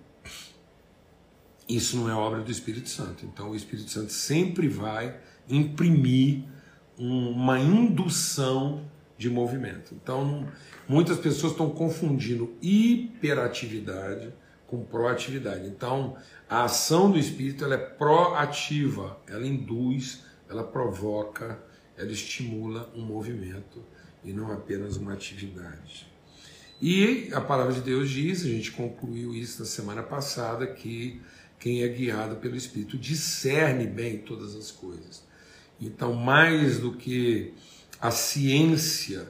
isso 1.68 1.96
não 1.96 2.10
é 2.10 2.14
obra 2.14 2.42
do 2.42 2.50
Espírito 2.50 2.88
Santo. 2.88 3.24
Então 3.24 3.50
o 3.50 3.56
Espírito 3.56 3.90
Santo 3.90 4.12
sempre 4.12 4.68
vai 4.68 5.18
imprimir 5.48 6.44
uma 6.98 7.58
indução 7.58 8.84
de 9.16 9.30
movimento. 9.30 9.94
Então 9.94 10.46
muitas 10.88 11.18
pessoas 11.18 11.52
estão 11.52 11.70
confundindo 11.70 12.54
hiperatividade 12.60 14.32
com 14.66 14.84
proatividade. 14.84 15.66
Então 15.66 16.16
a 16.48 16.64
ação 16.64 17.10
do 17.10 17.18
Espírito 17.18 17.64
ela 17.64 17.74
é 17.74 17.78
proativa, 17.78 19.20
ela 19.28 19.46
induz, 19.46 20.24
ela 20.48 20.64
provoca, 20.64 21.62
ela 21.96 22.10
estimula 22.10 22.92
um 22.94 23.02
movimento 23.02 23.82
e 24.24 24.32
não 24.32 24.52
apenas 24.52 24.96
uma 24.96 25.12
atividade. 25.12 26.10
E 26.80 27.30
a 27.32 27.40
palavra 27.40 27.72
de 27.72 27.80
Deus 27.80 28.10
diz, 28.10 28.44
a 28.44 28.48
gente 28.48 28.72
concluiu 28.72 29.34
isso 29.34 29.60
na 29.60 29.66
semana 29.66 30.02
passada, 30.02 30.66
que 30.66 31.22
quem 31.58 31.84
é 31.84 31.88
guiado 31.88 32.36
pelo 32.36 32.56
Espírito 32.56 32.98
discerne 32.98 33.86
bem 33.86 34.18
todas 34.18 34.56
as 34.56 34.72
coisas. 34.72 35.24
Então, 35.80 36.12
mais 36.12 36.80
do 36.80 36.92
que 36.92 37.54
a 38.02 38.10
ciência 38.10 39.28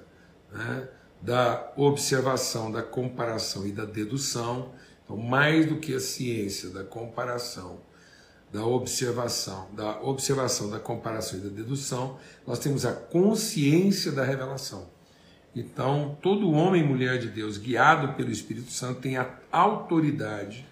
né, 0.50 0.88
da 1.21 1.71
observação, 1.76 2.73
da 2.73 2.83
comparação 2.83 3.67
e 3.67 3.71
da 3.71 3.85
dedução, 3.85 4.73
então, 5.05 5.17
mais 5.19 5.67
do 5.67 5.76
que 5.76 5.95
a 5.95 6.00
ciência 6.00 6.71
da 6.71 6.83
comparação, 6.83 7.81
da 8.50 8.64
observação, 8.64 9.69
da 9.73 10.00
observação, 10.00 10.71
da 10.71 10.81
comparação 10.81 11.38
e 11.38 11.43
da 11.43 11.50
dedução, 11.50 12.19
nós 12.47 12.59
temos 12.59 12.87
a 12.87 12.93
consciência 12.93 14.11
da 14.11 14.25
revelação. 14.25 14.87
Então, 15.55 16.17
todo 16.23 16.50
homem 16.50 16.83
e 16.83 16.87
mulher 16.87 17.19
de 17.19 17.29
Deus, 17.29 17.59
guiado 17.59 18.14
pelo 18.14 18.31
Espírito 18.31 18.71
Santo, 18.71 19.02
tem 19.02 19.19
a 19.19 19.38
autoridade 19.50 20.67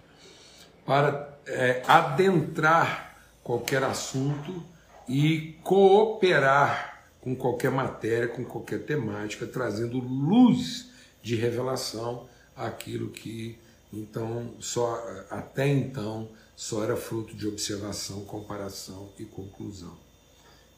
para 0.86 1.38
é, 1.46 1.82
adentrar 1.86 3.16
qualquer 3.44 3.82
assunto 3.82 4.62
e 5.06 5.58
cooperar 5.62 6.89
com 7.20 7.36
qualquer 7.36 7.70
matéria, 7.70 8.28
com 8.28 8.44
qualquer 8.44 8.84
temática, 8.84 9.46
trazendo 9.46 9.98
luz 9.98 10.90
de 11.22 11.36
revelação 11.36 12.28
àquilo 12.56 13.10
que 13.10 13.58
então 13.92 14.54
só 14.60 15.02
até 15.28 15.66
então 15.68 16.28
só 16.56 16.84
era 16.84 16.96
fruto 16.96 17.34
de 17.34 17.48
observação, 17.48 18.24
comparação 18.24 19.10
e 19.18 19.24
conclusão. 19.24 19.96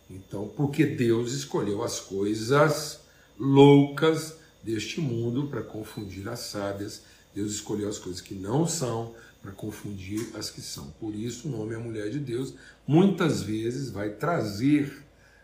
Então, 0.08 0.48
porque 0.56 0.86
Deus 0.86 1.32
escolheu 1.32 1.82
as 1.82 1.98
coisas 1.98 3.00
loucas 3.38 4.36
deste 4.62 5.00
mundo 5.00 5.48
para 5.48 5.62
confundir 5.62 6.28
as 6.28 6.38
sábias, 6.40 7.02
Deus 7.34 7.52
escolheu 7.52 7.88
as 7.88 7.98
coisas 7.98 8.20
que 8.20 8.34
não 8.34 8.66
são 8.66 9.14
para 9.40 9.50
confundir 9.50 10.30
as 10.36 10.50
que 10.50 10.60
são. 10.60 10.90
Por 11.00 11.14
isso, 11.14 11.48
o 11.48 11.50
nome 11.50 11.74
é 11.74 11.78
mulher 11.78 12.10
de 12.10 12.20
Deus 12.20 12.54
muitas 12.86 13.42
vezes 13.42 13.90
vai 13.90 14.10
trazer 14.10 15.02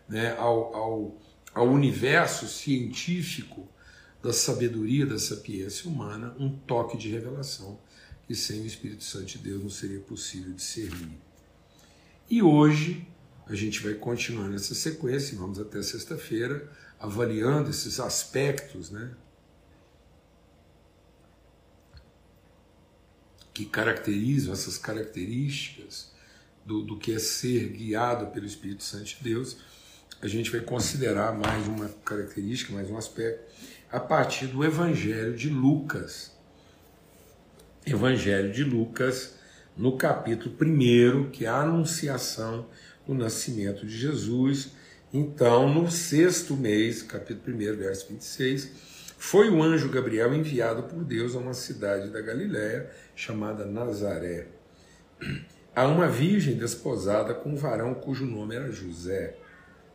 né, 0.09 0.35
ao, 0.37 0.75
ao, 0.75 1.21
ao 1.53 1.67
universo 1.67 2.47
científico 2.47 3.69
da 4.21 4.33
sabedoria, 4.33 5.05
da 5.05 5.19
sapiência 5.19 5.89
humana, 5.89 6.35
um 6.37 6.49
toque 6.49 6.97
de 6.97 7.09
revelação 7.09 7.79
que 8.27 8.35
sem 8.35 8.61
o 8.61 8.65
Espírito 8.65 9.03
Santo 9.03 9.25
de 9.25 9.37
Deus 9.39 9.63
não 9.63 9.69
seria 9.69 9.99
possível 10.01 10.53
discernir. 10.53 11.17
E 12.29 12.43
hoje 12.43 13.07
a 13.47 13.55
gente 13.55 13.81
vai 13.81 13.95
continuar 13.95 14.49
nessa 14.49 14.75
sequência, 14.75 15.37
vamos 15.37 15.59
até 15.59 15.81
sexta-feira, 15.81 16.69
avaliando 16.99 17.71
esses 17.71 17.99
aspectos, 17.99 18.91
né? 18.91 19.15
que 23.51 23.65
caracterizam 23.65 24.53
essas 24.53 24.77
características 24.77 26.11
do, 26.63 26.83
do 26.83 26.97
que 26.97 27.11
é 27.11 27.19
ser 27.19 27.69
guiado 27.69 28.27
pelo 28.27 28.45
Espírito 28.45 28.83
Santo 28.83 29.05
de 29.05 29.17
Deus, 29.21 29.57
a 30.21 30.27
gente 30.27 30.51
vai 30.51 30.59
considerar 30.59 31.33
mais 31.33 31.65
uma 31.67 31.87
característica, 32.03 32.73
mais 32.73 32.89
um 32.89 32.97
aspecto, 32.97 33.41
a 33.89 33.99
partir 33.99 34.47
do 34.47 34.65
Evangelho 34.65 35.33
de 35.33 35.49
Lucas. 35.49 36.33
Evangelho 37.85 38.51
de 38.51 38.65
Lucas, 38.65 39.35
no 39.77 39.95
capítulo 39.97 40.53
1, 40.61 41.29
que 41.31 41.45
é 41.45 41.47
a 41.47 41.61
anunciação 41.61 42.67
do 43.07 43.13
nascimento 43.13 43.85
de 43.85 43.97
Jesus. 43.97 44.73
Então, 45.13 45.73
no 45.73 45.89
sexto 45.89 46.53
mês, 46.53 47.01
capítulo 47.01 47.55
1, 47.55 47.77
verso 47.77 48.07
26, 48.09 48.71
foi 49.17 49.49
o 49.49 49.63
anjo 49.63 49.89
Gabriel 49.89 50.33
enviado 50.33 50.83
por 50.83 51.01
Deus 51.01 51.33
a 51.33 51.39
uma 51.39 51.53
cidade 51.53 52.09
da 52.09 52.19
Galiléia 52.19 52.91
chamada 53.15 53.65
Nazaré, 53.65 54.47
a 55.73 55.87
uma 55.87 56.09
virgem 56.09 56.57
desposada 56.57 57.33
com 57.33 57.51
um 57.51 57.55
varão 57.55 57.93
cujo 57.93 58.25
nome 58.25 58.55
era 58.55 58.69
José, 58.69 59.35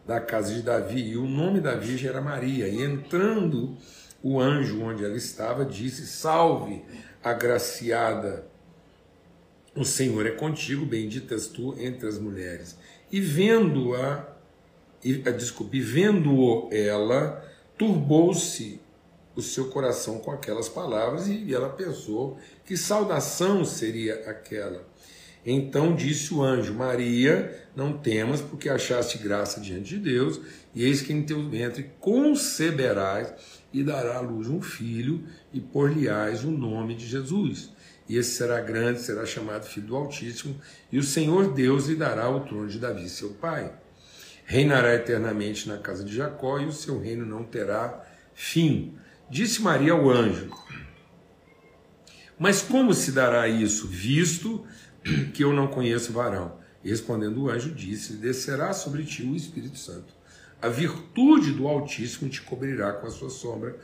da 0.07 0.21
casa 0.21 0.55
de 0.55 0.63
Davi, 0.63 1.01
e 1.11 1.17
o 1.17 1.27
nome 1.27 1.61
da 1.61 1.75
virgem 1.75 2.09
era 2.09 2.21
Maria. 2.21 2.69
E 2.69 2.83
entrando 2.83 3.77
o 4.23 4.41
anjo 4.41 4.83
onde 4.83 5.05
ela 5.05 5.17
estava, 5.17 5.65
disse: 5.65 6.07
Salve, 6.07 6.83
agraciada, 7.23 8.47
o 9.75 9.85
Senhor 9.85 10.27
é 10.27 10.31
contigo, 10.31 10.87
bendita 10.87 11.35
és 11.35 11.47
tu 11.47 11.75
entre 11.79 12.09
as 12.09 12.19
mulheres. 12.19 12.77
E 13.11 13.21
vendo-a, 13.21 14.27
desculpe, 15.37 15.81
vendo-o 15.81 16.69
ela, 16.73 17.45
turbou-se 17.77 18.81
o 19.35 19.43
seu 19.43 19.69
coração 19.69 20.19
com 20.19 20.31
aquelas 20.31 20.69
palavras 20.69 21.27
e 21.27 21.53
ela 21.53 21.69
pensou 21.69 22.39
que 22.65 22.77
saudação 22.77 23.65
seria 23.65 24.31
aquela. 24.31 24.87
Então 25.45 25.95
disse 25.95 26.33
o 26.33 26.43
anjo: 26.43 26.73
Maria, 26.73 27.69
não 27.77 27.93
temas, 27.99 28.41
porque 28.41 28.69
achaste 28.69 29.19
graça 29.19 29.61
diante 29.61 29.91
de 29.91 29.99
Deus, 29.99 30.41
e 30.75 30.85
eis 30.85 31.03
que 31.03 31.13
em 31.13 31.23
teu 31.23 31.49
ventre 31.49 31.91
conceberás 32.01 33.35
e 33.73 33.83
dará 33.83 34.19
à 34.19 34.21
luz 34.21 34.49
um 34.49 34.63
filho, 34.63 35.25
e 35.53 35.61
por-lhe-ás 35.61 36.45
o 36.45 36.51
nome 36.51 36.95
de 36.95 37.07
Jesus. 37.07 37.71
E 38.09 38.17
esse 38.17 38.33
será 38.33 38.61
grande, 38.61 39.01
será 39.01 39.25
chamado 39.25 39.65
Filho 39.67 39.87
do 39.89 39.97
Altíssimo, 39.97 40.61
e 40.93 40.99
o 40.99 41.03
Senhor 41.03 41.53
Deus 41.53 41.87
lhe 41.87 41.97
dará 41.97 42.29
o 42.29 42.41
trono 42.41 42.69
de 42.69 42.79
Davi, 42.79 43.09
seu 43.09 43.31
pai. 43.31 43.73
Reinará 44.47 44.95
eternamente 44.95 45.67
na 45.67 45.79
casa 45.79 46.05
de 46.05 46.15
Jacó, 46.15 46.59
e 46.59 46.67
o 46.67 46.73
seu 46.73 47.01
reino 47.01 47.25
não 47.25 47.45
terá 47.45 48.05
fim. 48.35 48.95
Disse 49.31 49.63
Maria 49.63 49.93
ao 49.93 50.11
anjo: 50.11 50.51
Mas 52.39 52.63
como 52.63 52.93
se 52.93 53.11
dará 53.13 53.49
isso, 53.49 53.89
visto 53.89 54.65
que 55.33 55.45
eu 55.45 55.53
não 55.53 55.67
conheço 55.67 56.13
varão? 56.13 56.59
Respondendo 56.83 57.43
o 57.43 57.51
anjo, 57.51 57.71
disse: 57.71 58.15
Descerá 58.15 58.73
sobre 58.73 59.05
ti 59.05 59.23
o 59.23 59.37
Espírito 59.37 59.79
Santo. 59.79 60.13
A 60.61 60.69
virtude 60.69 61.53
do 61.53 61.69
Altíssimo 61.69 62.31
te 62.31 62.41
cobrirá 62.43 62.93
com 62.93 63.07
a 63.07 63.11
sua 63.11 63.31
sombra, 63.31 63.79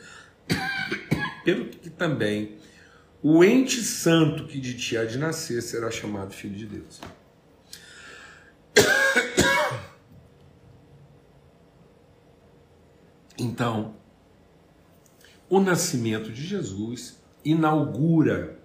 pelo 1.44 1.66
que 1.66 1.90
também 1.90 2.56
o 3.22 3.44
ente 3.44 3.82
santo 3.82 4.46
que 4.46 4.58
de 4.58 4.74
ti 4.74 4.96
há 4.96 5.04
de 5.04 5.18
nascer 5.18 5.62
será 5.62 5.90
chamado 5.90 6.32
Filho 6.32 6.56
de 6.56 6.66
Deus. 6.66 7.00
Então, 13.42 13.94
o 15.48 15.60
nascimento 15.60 16.30
de 16.30 16.44
Jesus 16.44 17.18
inaugura, 17.42 18.59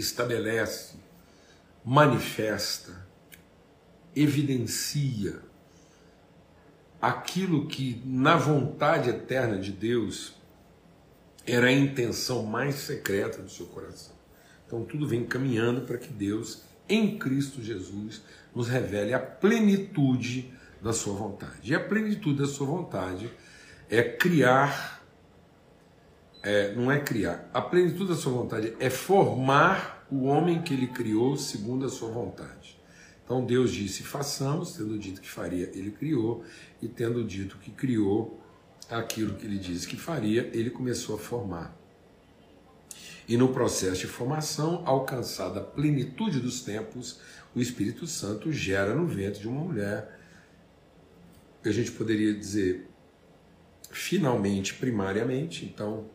estabelece, 0.00 0.96
manifesta, 1.84 3.06
evidencia 4.14 5.40
aquilo 7.00 7.66
que, 7.66 8.02
na 8.04 8.36
vontade 8.36 9.08
eterna 9.08 9.58
de 9.58 9.72
Deus, 9.72 10.34
era 11.46 11.68
a 11.68 11.72
intenção 11.72 12.42
mais 12.42 12.74
secreta 12.76 13.40
do 13.40 13.50
seu 13.50 13.66
coração. 13.66 14.14
Então 14.66 14.84
tudo 14.84 15.08
vem 15.08 15.24
caminhando 15.24 15.82
para 15.82 15.96
que 15.96 16.12
Deus, 16.12 16.62
em 16.88 17.18
Cristo 17.18 17.62
Jesus, 17.62 18.22
nos 18.54 18.68
revele 18.68 19.14
a 19.14 19.18
plenitude 19.18 20.52
da 20.82 20.92
sua 20.92 21.14
vontade. 21.14 21.72
E 21.72 21.74
a 21.74 21.80
plenitude 21.80 22.38
da 22.38 22.46
sua 22.46 22.66
vontade 22.66 23.30
é 23.88 24.02
criar, 24.02 24.99
é, 26.42 26.74
não 26.74 26.90
é 26.90 27.00
criar, 27.00 27.48
a 27.52 27.60
plenitude 27.60 28.08
da 28.08 28.16
sua 28.16 28.32
vontade 28.32 28.74
é 28.80 28.88
formar 28.88 30.06
o 30.10 30.24
homem 30.24 30.62
que 30.62 30.72
ele 30.72 30.86
criou 30.86 31.36
segundo 31.36 31.84
a 31.84 31.88
sua 31.88 32.10
vontade. 32.10 32.78
Então 33.24 33.44
Deus 33.44 33.72
disse: 33.72 34.02
façamos, 34.02 34.72
tendo 34.72 34.98
dito 34.98 35.20
que 35.20 35.28
faria, 35.28 35.70
ele 35.74 35.90
criou, 35.90 36.44
e 36.82 36.88
tendo 36.88 37.22
dito 37.22 37.58
que 37.58 37.70
criou 37.70 38.40
aquilo 38.88 39.34
que 39.34 39.46
ele 39.46 39.58
disse 39.58 39.86
que 39.86 39.96
faria, 39.96 40.50
ele 40.52 40.70
começou 40.70 41.14
a 41.14 41.18
formar. 41.18 41.78
E 43.28 43.36
no 43.36 43.52
processo 43.52 44.00
de 44.00 44.06
formação, 44.08 44.82
alcançada 44.84 45.60
a 45.60 45.62
plenitude 45.62 46.40
dos 46.40 46.62
tempos, 46.62 47.20
o 47.54 47.60
Espírito 47.60 48.06
Santo 48.06 48.52
gera 48.52 48.94
no 48.94 49.06
ventre 49.06 49.40
de 49.40 49.46
uma 49.48 49.62
mulher, 49.62 50.18
a 51.64 51.70
gente 51.70 51.92
poderia 51.92 52.34
dizer, 52.34 52.88
finalmente, 53.90 54.74
primariamente, 54.74 55.64
então, 55.64 56.08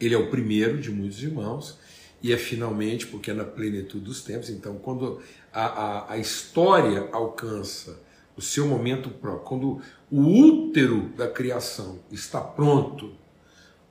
ele 0.00 0.14
é 0.14 0.18
o 0.18 0.30
primeiro 0.30 0.80
de 0.80 0.90
muitos 0.90 1.22
irmãos, 1.22 1.78
e 2.22 2.32
é 2.32 2.38
finalmente 2.38 3.06
porque 3.06 3.30
é 3.30 3.34
na 3.34 3.44
plenitude 3.44 4.04
dos 4.04 4.22
tempos. 4.22 4.48
Então, 4.48 4.76
quando 4.76 5.20
a, 5.52 5.66
a, 5.66 6.12
a 6.14 6.18
história 6.18 7.08
alcança 7.12 8.00
o 8.36 8.40
seu 8.40 8.66
momento 8.66 9.10
próprio, 9.10 9.44
quando 9.44 9.80
o 10.10 10.20
útero 10.20 11.10
da 11.16 11.28
criação 11.28 12.00
está 12.10 12.40
pronto, 12.40 13.12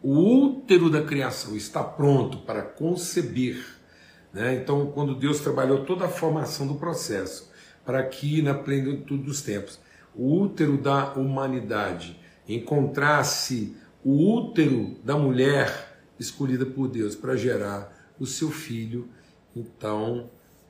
o 0.02 0.18
útero 0.20 0.90
da 0.90 1.04
criação 1.04 1.56
está 1.56 1.84
pronto 1.84 2.40
para 2.40 2.64
conceber. 2.64 3.64
Né? 4.34 4.56
Então, 4.56 4.88
quando 4.88 5.16
Deus 5.16 5.40
trabalhou 5.40 5.86
toda 5.86 6.06
a 6.06 6.10
formação 6.10 6.66
do 6.68 6.76
processo, 6.76 7.52
para 7.86 8.04
que 8.04 8.42
na 8.42 8.54
plenitude 8.54 9.24
dos 9.24 9.42
tempos, 9.42 9.80
o 10.16 10.42
útero 10.42 10.78
da 10.78 11.14
humanidade 11.14 12.20
encontrasse 12.48 13.76
o 14.04 14.34
útero 14.34 14.96
da 15.04 15.16
mulher 15.16 15.93
escolhida 16.24 16.66
por 16.66 16.88
Deus 16.88 17.16
para 17.16 17.36
gerar 17.36 18.14
o 18.20 18.26
seu 18.26 18.50
filho. 18.50 19.08
Então, 19.56 20.30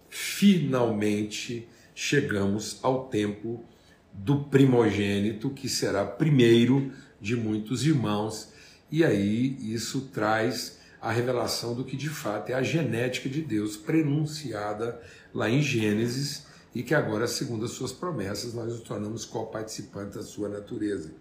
finalmente 0.09 1.67
chegamos 1.95 2.79
ao 2.81 3.07
tempo 3.07 3.63
do 4.11 4.43
primogênito, 4.43 5.49
que 5.49 5.67
será 5.67 6.05
primeiro 6.05 6.91
de 7.19 7.35
muitos 7.35 7.85
irmãos, 7.85 8.49
e 8.91 9.03
aí 9.03 9.57
isso 9.73 10.09
traz 10.13 10.79
a 11.01 11.11
revelação 11.11 11.73
do 11.73 11.83
que 11.83 11.97
de 11.97 12.09
fato 12.09 12.49
é 12.49 12.53
a 12.53 12.63
genética 12.63 13.27
de 13.27 13.41
Deus 13.41 13.75
prenunciada 13.75 15.01
lá 15.33 15.49
em 15.49 15.61
Gênesis 15.61 16.45
e 16.75 16.81
que 16.81 16.93
agora, 16.93 17.27
segundo 17.27 17.65
as 17.65 17.71
suas 17.71 17.91
promessas, 17.91 18.53
nós 18.53 18.67
nos 18.67 18.81
tornamos 18.81 19.25
co-participantes 19.25 20.15
da 20.15 20.23
sua 20.23 20.47
natureza. 20.47 21.11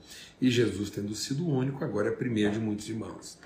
E 0.41 0.51
Jesus, 0.51 0.91
tendo 0.91 1.15
sido 1.15 1.47
único, 1.47 1.85
agora 1.85 2.09
é 2.09 2.13
primeiro 2.13 2.53
de 2.53 2.61
muitos 2.61 2.89
irmãos 2.89 3.39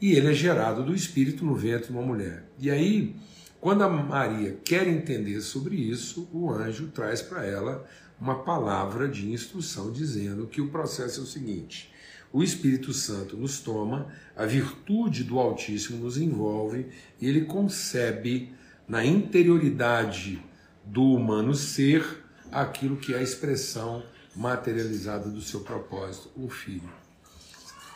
e 0.00 0.12
ele 0.12 0.30
é 0.30 0.34
gerado 0.34 0.84
do 0.84 0.94
espírito 0.94 1.44
no 1.44 1.54
ventre 1.54 1.88
de 1.88 1.92
uma 1.92 2.02
mulher. 2.02 2.44
E 2.58 2.70
aí, 2.70 3.14
quando 3.60 3.82
a 3.82 3.88
Maria 3.88 4.58
quer 4.64 4.88
entender 4.88 5.40
sobre 5.40 5.76
isso, 5.76 6.28
o 6.32 6.50
anjo 6.50 6.88
traz 6.88 7.20
para 7.20 7.44
ela 7.44 7.86
uma 8.20 8.42
palavra 8.42 9.08
de 9.08 9.30
instrução 9.30 9.92
dizendo 9.92 10.46
que 10.46 10.60
o 10.60 10.68
processo 10.68 11.20
é 11.20 11.22
o 11.22 11.26
seguinte: 11.26 11.92
o 12.32 12.42
Espírito 12.42 12.92
Santo 12.92 13.36
nos 13.36 13.60
toma, 13.60 14.08
a 14.36 14.46
virtude 14.46 15.24
do 15.24 15.38
Altíssimo 15.38 16.02
nos 16.02 16.16
envolve 16.16 16.86
e 17.20 17.28
ele 17.28 17.42
concebe 17.42 18.52
na 18.88 19.04
interioridade 19.04 20.42
do 20.84 21.04
humano 21.04 21.54
ser 21.54 22.24
aquilo 22.50 22.96
que 22.96 23.14
é 23.14 23.18
a 23.18 23.22
expressão 23.22 24.02
materializada 24.34 25.28
do 25.28 25.40
seu 25.40 25.60
propósito, 25.60 26.30
o 26.36 26.48
Filho 26.48 27.00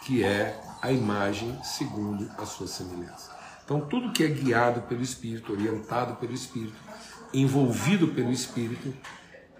que 0.04 0.22
é 0.22 0.60
a 0.84 0.92
imagem 0.92 1.58
segundo 1.62 2.30
a 2.36 2.44
sua 2.44 2.66
semelhança. 2.66 3.34
Então, 3.64 3.80
tudo 3.80 4.12
que 4.12 4.22
é 4.22 4.28
guiado 4.28 4.82
pelo 4.82 5.00
Espírito, 5.00 5.52
orientado 5.52 6.16
pelo 6.16 6.34
Espírito, 6.34 6.76
envolvido 7.32 8.08
pelo 8.08 8.30
Espírito, 8.30 8.94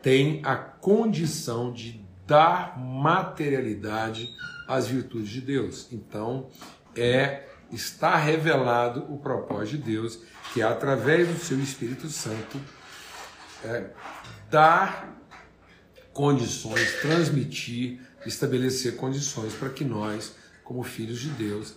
tem 0.02 0.42
a 0.44 0.54
condição 0.54 1.72
de 1.72 2.04
dar 2.26 2.78
materialidade 2.78 4.28
às 4.68 4.86
virtudes 4.86 5.30
de 5.30 5.40
Deus. 5.40 5.88
Então, 5.90 6.50
é 6.94 7.48
está 7.72 8.16
revelado 8.16 9.10
o 9.10 9.16
propósito 9.16 9.78
de 9.78 9.92
Deus, 9.92 10.18
que 10.52 10.60
é 10.60 10.64
através 10.64 11.26
do 11.26 11.38
seu 11.38 11.58
Espírito 11.58 12.06
Santo 12.10 12.60
é, 13.64 13.90
dar 14.50 15.18
condições, 16.12 17.00
transmitir 17.00 17.98
estabelecer 18.26 18.96
condições 18.96 19.54
para 19.54 19.68
que 19.68 19.84
nós, 19.84 20.34
como 20.64 20.82
filhos 20.82 21.20
de 21.20 21.28
Deus, 21.30 21.74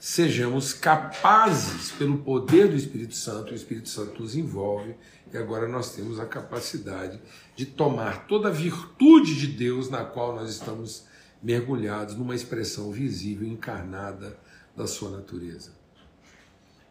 sejamos 0.00 0.72
capazes, 0.72 1.92
pelo 1.92 2.18
poder 2.18 2.68
do 2.68 2.74
Espírito 2.74 3.14
Santo, 3.14 3.52
o 3.52 3.54
Espírito 3.54 3.88
Santo 3.88 4.20
nos 4.20 4.34
envolve 4.34 4.96
e 5.32 5.36
agora 5.36 5.68
nós 5.68 5.94
temos 5.94 6.18
a 6.18 6.26
capacidade 6.26 7.20
de 7.54 7.66
tomar 7.66 8.26
toda 8.26 8.48
a 8.48 8.52
virtude 8.52 9.38
de 9.38 9.46
Deus 9.46 9.88
na 9.88 10.04
qual 10.04 10.34
nós 10.34 10.50
estamos 10.50 11.04
mergulhados 11.42 12.16
numa 12.16 12.34
expressão 12.34 12.90
visível, 12.90 13.46
encarnada 13.46 14.38
da 14.76 14.86
sua 14.86 15.10
natureza. 15.10 15.72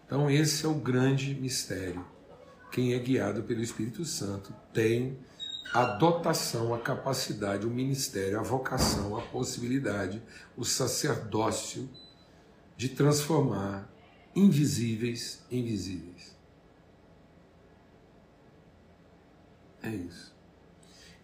Então, 0.05 0.29
esse 0.29 0.65
é 0.65 0.69
o 0.69 0.73
grande 0.73 1.33
mistério. 1.35 2.05
Quem 2.71 2.93
é 2.93 2.99
guiado 2.99 3.43
pelo 3.43 3.61
Espírito 3.61 4.05
Santo 4.05 4.53
tem 4.73 5.17
a 5.73 5.85
dotação, 5.85 6.73
a 6.73 6.79
capacidade, 6.79 7.65
o 7.65 7.69
ministério, 7.69 8.39
a 8.39 8.43
vocação, 8.43 9.17
a 9.17 9.21
possibilidade, 9.21 10.21
o 10.57 10.65
sacerdócio 10.65 11.89
de 12.75 12.89
transformar 12.89 13.89
invisíveis 14.35 15.43
em 15.49 15.63
visíveis. 15.63 16.35
É 19.81 19.89
isso. 19.89 20.31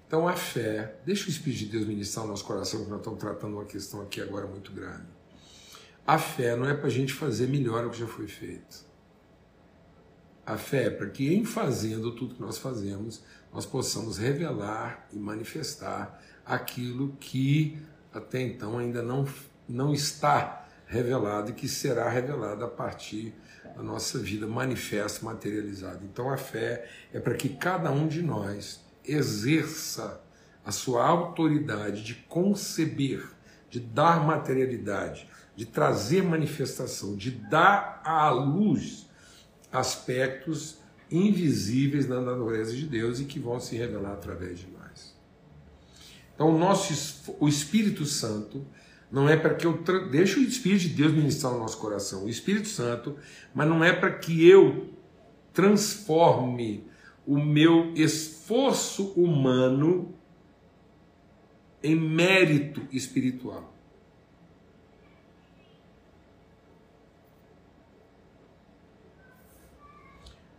Então 0.08 0.28
a 0.28 0.34
fé, 0.34 0.96
deixa 1.06 1.28
o 1.28 1.30
Espírito 1.30 1.60
de 1.60 1.66
Deus 1.66 1.86
ministrar 1.86 2.26
o 2.26 2.30
nosso 2.30 2.46
coração, 2.46 2.84
que 2.84 2.90
nós 2.90 3.00
estamos 3.00 3.20
tratando 3.20 3.54
uma 3.54 3.66
questão 3.66 4.02
aqui 4.02 4.22
agora 4.22 4.48
muito 4.48 4.72
grave. 4.72 5.04
A 6.06 6.18
fé 6.18 6.56
não 6.56 6.66
é 6.66 6.74
para 6.74 6.88
a 6.88 6.90
gente 6.90 7.12
fazer 7.12 7.48
melhor 7.48 7.86
o 7.86 7.90
que 7.90 8.00
já 8.00 8.08
foi 8.08 8.28
feito. 8.28 8.86
A 10.46 10.58
fé 10.58 10.86
é 10.86 10.90
para 10.90 11.10
que, 11.10 11.34
em 11.34 11.44
fazendo 11.44 12.16
tudo 12.16 12.36
que 12.36 12.42
nós 12.42 12.58
fazemos, 12.58 13.22
nós 13.54 13.66
possamos 13.66 14.18
revelar 14.18 15.08
e 15.12 15.18
manifestar 15.18 16.22
aquilo 16.46 17.16
que 17.20 17.82
até 18.14 18.42
então 18.42 18.78
ainda 18.78 19.02
não, 19.02 19.28
não 19.68 19.94
está 19.94 20.66
revelado 20.86 21.52
e 21.52 21.54
que 21.54 21.68
será 21.68 22.10
revelado 22.10 22.64
a 22.64 22.68
partir 22.68 23.34
da 23.76 23.84
nossa 23.84 24.18
vida 24.18 24.48
manifesta, 24.48 25.26
materializada. 25.26 26.00
Então 26.04 26.30
a 26.30 26.38
fé 26.38 26.90
é 27.14 27.20
para 27.20 27.36
que 27.36 27.50
cada 27.50 27.92
um 27.92 28.08
de 28.08 28.22
nós 28.22 28.82
exerça 29.06 30.22
a 30.66 30.72
sua 30.72 31.06
autoridade 31.06 32.04
de 32.04 32.16
conceber, 32.16 33.24
de 33.70 33.80
dar 33.80 34.26
materialidade, 34.26 35.30
de 35.56 35.66
trazer 35.66 36.24
manifestação, 36.24 37.16
de 37.16 37.32
dar 37.32 38.02
à 38.04 38.30
luz 38.30 39.08
aspectos 39.72 40.80
invisíveis 41.12 42.08
na 42.08 42.22
natureza 42.22 42.76
de 42.76 42.86
Deus 42.86 43.20
e 43.20 43.26
que 43.26 43.40
vão 43.40 43.60
se 43.60 43.76
revelar 43.76 44.14
através 44.14 44.60
de 44.60 44.68
nós. 44.68 45.16
Então, 46.34 46.54
o 46.54 46.58
nosso 46.58 47.36
o 47.40 47.48
Espírito 47.48 48.06
Santo 48.06 48.66
não 49.12 49.28
é 49.28 49.38
para 49.38 49.56
que 49.56 49.66
eu 49.66 49.82
deixe 50.12 50.40
o 50.40 50.44
Espírito 50.44 50.82
de 50.82 50.90
Deus 50.90 51.14
ministrar 51.14 51.54
no 51.54 51.60
nosso 51.60 51.78
coração, 51.78 52.26
o 52.26 52.30
Espírito 52.30 52.68
Santo, 52.68 53.16
mas 53.56 53.68
não 53.68 53.84
é 53.84 53.94
para 53.94 54.12
que 54.12 54.48
eu 54.48 54.94
transforme 55.54 56.86
o 57.26 57.38
meu 57.38 57.94
esforço 57.96 59.14
humano 59.14 60.14
em 61.82 61.96
mérito 61.96 62.82
espiritual. 62.92 63.77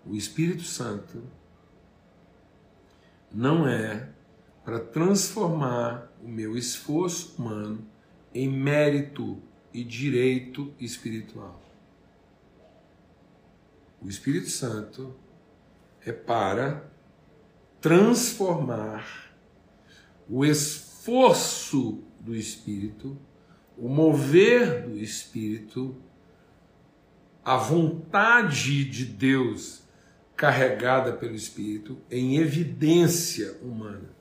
O 0.08 0.16
Espírito 0.16 0.62
Santo 0.62 1.22
não 3.30 3.68
é 3.68 4.08
para 4.64 4.80
transformar 4.80 6.10
o 6.22 6.28
meu 6.28 6.56
esforço 6.56 7.34
humano 7.38 7.86
em 8.34 8.48
mérito 8.48 9.40
e 9.72 9.84
direito 9.84 10.72
espiritual. 10.80 11.62
O 14.00 14.08
Espírito 14.08 14.48
Santo 14.48 15.14
é 16.04 16.12
para 16.12 16.90
transformar 17.80 19.34
o 20.28 20.44
esforço 20.44 22.02
do 22.20 22.34
Espírito, 22.34 23.16
o 23.76 23.88
mover 23.88 24.88
do 24.88 24.96
Espírito 24.96 25.94
a 27.44 27.56
vontade 27.56 28.84
de 28.84 29.06
Deus 29.06 29.87
carregada 30.38 31.12
pelo 31.14 31.34
Espírito 31.34 32.00
em 32.08 32.36
evidência 32.36 33.58
humana. 33.60 34.16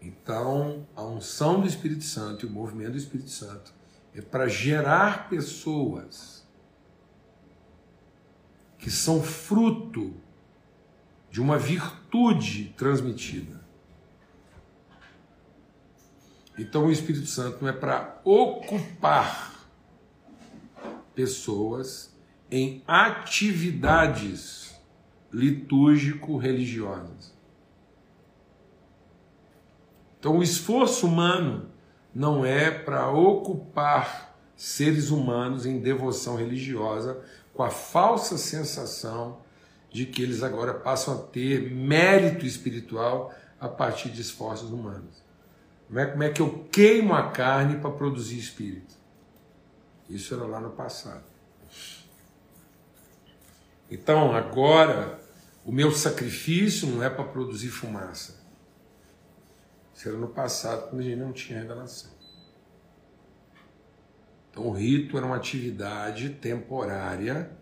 Então, 0.00 0.88
a 0.96 1.04
unção 1.04 1.60
do 1.60 1.66
Espírito 1.66 2.04
Santo 2.04 2.46
e 2.46 2.48
o 2.48 2.50
movimento 2.50 2.92
do 2.92 2.96
Espírito 2.96 3.28
Santo 3.28 3.74
é 4.14 4.22
para 4.22 4.48
gerar 4.48 5.28
pessoas 5.28 6.48
que 8.78 8.90
são 8.90 9.22
fruto 9.22 10.14
de 11.30 11.42
uma 11.42 11.58
virtude 11.58 12.72
transmitida. 12.78 13.60
Então 16.56 16.86
o 16.86 16.90
Espírito 16.90 17.26
Santo 17.26 17.58
não 17.60 17.68
é 17.68 17.72
para 17.72 18.20
ocupar 18.24 19.68
pessoas 21.14 22.17
em 22.50 22.82
atividades 22.86 24.74
litúrgico-religiosas. 25.32 27.36
Então 30.18 30.38
o 30.38 30.42
esforço 30.42 31.06
humano 31.06 31.68
não 32.14 32.44
é 32.44 32.70
para 32.70 33.10
ocupar 33.10 34.36
seres 34.56 35.10
humanos 35.10 35.66
em 35.66 35.78
devoção 35.78 36.34
religiosa 36.34 37.22
com 37.54 37.62
a 37.62 37.70
falsa 37.70 38.36
sensação 38.36 39.38
de 39.90 40.06
que 40.06 40.22
eles 40.22 40.42
agora 40.42 40.74
passam 40.74 41.14
a 41.14 41.18
ter 41.18 41.70
mérito 41.70 42.44
espiritual 42.44 43.32
a 43.60 43.68
partir 43.68 44.10
de 44.10 44.20
esforços 44.20 44.70
humanos. 44.70 45.22
Como 45.86 46.00
é, 46.00 46.06
como 46.06 46.22
é 46.22 46.30
que 46.30 46.42
eu 46.42 46.66
queimo 46.70 47.14
a 47.14 47.30
carne 47.30 47.76
para 47.76 47.90
produzir 47.90 48.38
espírito? 48.38 48.94
Isso 50.08 50.34
era 50.34 50.44
lá 50.44 50.60
no 50.60 50.70
passado. 50.70 51.24
Então, 53.90 54.34
agora, 54.34 55.18
o 55.64 55.72
meu 55.72 55.90
sacrifício 55.90 56.88
não 56.88 57.02
é 57.02 57.08
para 57.08 57.24
produzir 57.24 57.68
fumaça. 57.68 58.38
Isso 59.94 60.08
era 60.08 60.16
no 60.16 60.28
passado, 60.28 60.88
quando 60.88 61.00
a 61.00 61.04
gente 61.04 61.16
não 61.16 61.32
tinha 61.32 61.58
revelação. 61.58 62.10
Então, 64.50 64.66
o 64.66 64.72
rito 64.72 65.16
era 65.16 65.26
uma 65.26 65.36
atividade 65.36 66.30
temporária 66.30 67.58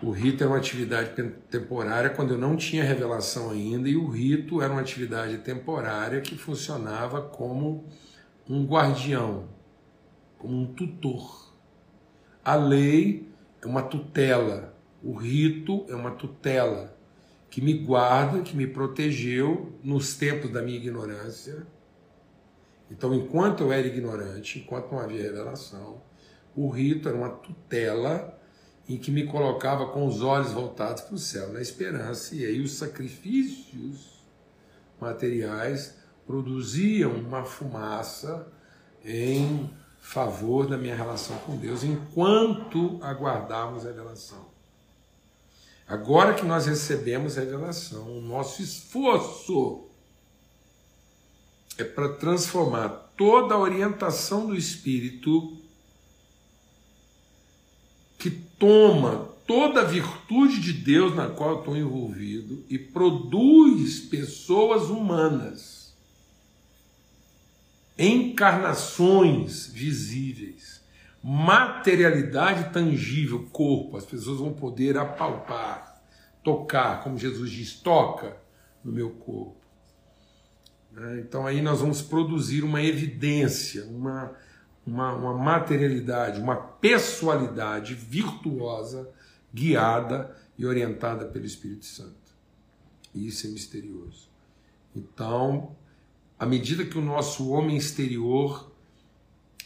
o 0.00 0.10
rito 0.10 0.44
era 0.44 0.52
uma 0.52 0.58
atividade 0.58 1.10
temporária 1.50 2.10
quando 2.10 2.34
eu 2.34 2.38
não 2.38 2.56
tinha 2.56 2.84
revelação 2.84 3.50
ainda, 3.50 3.88
e 3.88 3.96
o 3.96 4.08
rito 4.08 4.62
era 4.62 4.72
uma 4.72 4.80
atividade 4.80 5.38
temporária 5.38 6.20
que 6.20 6.36
funcionava 6.36 7.20
como 7.20 7.84
um 8.48 8.64
guardião, 8.64 9.48
como 10.38 10.56
um 10.56 10.72
tutor. 10.72 11.52
A 12.44 12.54
lei 12.54 13.28
é 13.62 13.66
uma 13.66 13.82
tutela, 13.82 14.74
o 15.02 15.12
rito 15.12 15.84
é 15.88 15.94
uma 15.94 16.12
tutela 16.12 16.96
que 17.50 17.60
me 17.60 17.74
guarda, 17.74 18.42
que 18.42 18.56
me 18.56 18.66
protegeu 18.66 19.72
nos 19.82 20.14
tempos 20.14 20.50
da 20.50 20.62
minha 20.62 20.76
ignorância. 20.76 21.66
Então, 22.90 23.14
enquanto 23.14 23.62
eu 23.62 23.72
era 23.72 23.86
ignorante, 23.86 24.58
enquanto 24.58 24.92
não 24.92 25.00
havia 25.00 25.22
revelação, 25.22 26.02
o 26.54 26.68
rito 26.68 27.08
era 27.08 27.16
uma 27.16 27.30
tutela 27.30 28.38
em 28.88 28.96
que 28.96 29.10
me 29.10 29.26
colocava 29.26 29.86
com 29.86 30.06
os 30.06 30.22
olhos 30.22 30.52
voltados 30.52 31.02
para 31.02 31.14
o 31.14 31.18
céu, 31.18 31.52
na 31.52 31.60
esperança, 31.60 32.34
e 32.34 32.44
aí 32.44 32.60
os 32.60 32.72
sacrifícios 32.72 34.24
materiais 34.98 35.96
produziam 36.26 37.12
uma 37.12 37.44
fumaça 37.44 38.50
em 39.04 39.70
favor 40.00 40.66
da 40.66 40.76
minha 40.76 40.94
relação 40.94 41.36
com 41.38 41.56
Deus, 41.56 41.84
enquanto 41.84 42.98
aguardávamos 43.02 43.84
a 43.84 43.88
revelação. 43.88 44.46
Agora 45.86 46.34
que 46.34 46.44
nós 46.44 46.66
recebemos 46.66 47.38
a 47.38 47.40
revelação, 47.40 48.18
o 48.18 48.20
nosso 48.20 48.62
esforço 48.62 49.84
é 51.78 51.84
para 51.84 52.10
transformar 52.10 52.88
toda 53.16 53.54
a 53.54 53.58
orientação 53.58 54.46
do 54.46 54.54
Espírito 54.54 55.56
que 58.18 58.30
toma 58.30 59.28
toda 59.46 59.80
a 59.80 59.84
virtude 59.84 60.60
de 60.60 60.72
Deus 60.72 61.14
na 61.14 61.28
qual 61.28 61.60
estou 61.60 61.76
envolvido 61.76 62.62
e 62.68 62.78
produz 62.78 64.00
pessoas 64.00 64.90
humanas, 64.90 65.77
encarnações 67.98 69.66
visíveis, 69.66 70.82
materialidade 71.22 72.72
tangível, 72.72 73.48
corpo, 73.50 73.96
as 73.96 74.06
pessoas 74.06 74.38
vão 74.38 74.52
poder 74.52 74.96
apalpar, 74.96 76.00
tocar, 76.42 77.02
como 77.02 77.18
Jesus 77.18 77.50
diz, 77.50 77.74
toca 77.74 78.36
no 78.84 78.92
meu 78.92 79.10
corpo. 79.10 79.56
Né? 80.92 81.20
Então 81.20 81.46
aí 81.46 81.60
nós 81.60 81.80
vamos 81.80 82.00
produzir 82.00 82.62
uma 82.62 82.82
evidência, 82.82 83.84
uma 83.86 84.34
uma, 84.88 85.14
uma 85.14 85.34
materialidade, 85.34 86.40
uma 86.40 86.56
pessoalidade 86.56 87.94
virtuosa, 87.94 89.10
guiada 89.52 90.34
e 90.56 90.64
orientada 90.64 91.26
pelo 91.26 91.44
Espírito 91.44 91.84
Santo. 91.84 92.16
Isso 93.14 93.46
é 93.46 93.50
misterioso. 93.50 94.28
Então, 94.96 95.76
à 96.38 96.46
medida 96.46 96.84
que 96.84 96.96
o 96.96 97.02
nosso 97.02 97.50
homem 97.50 97.76
exterior 97.76 98.70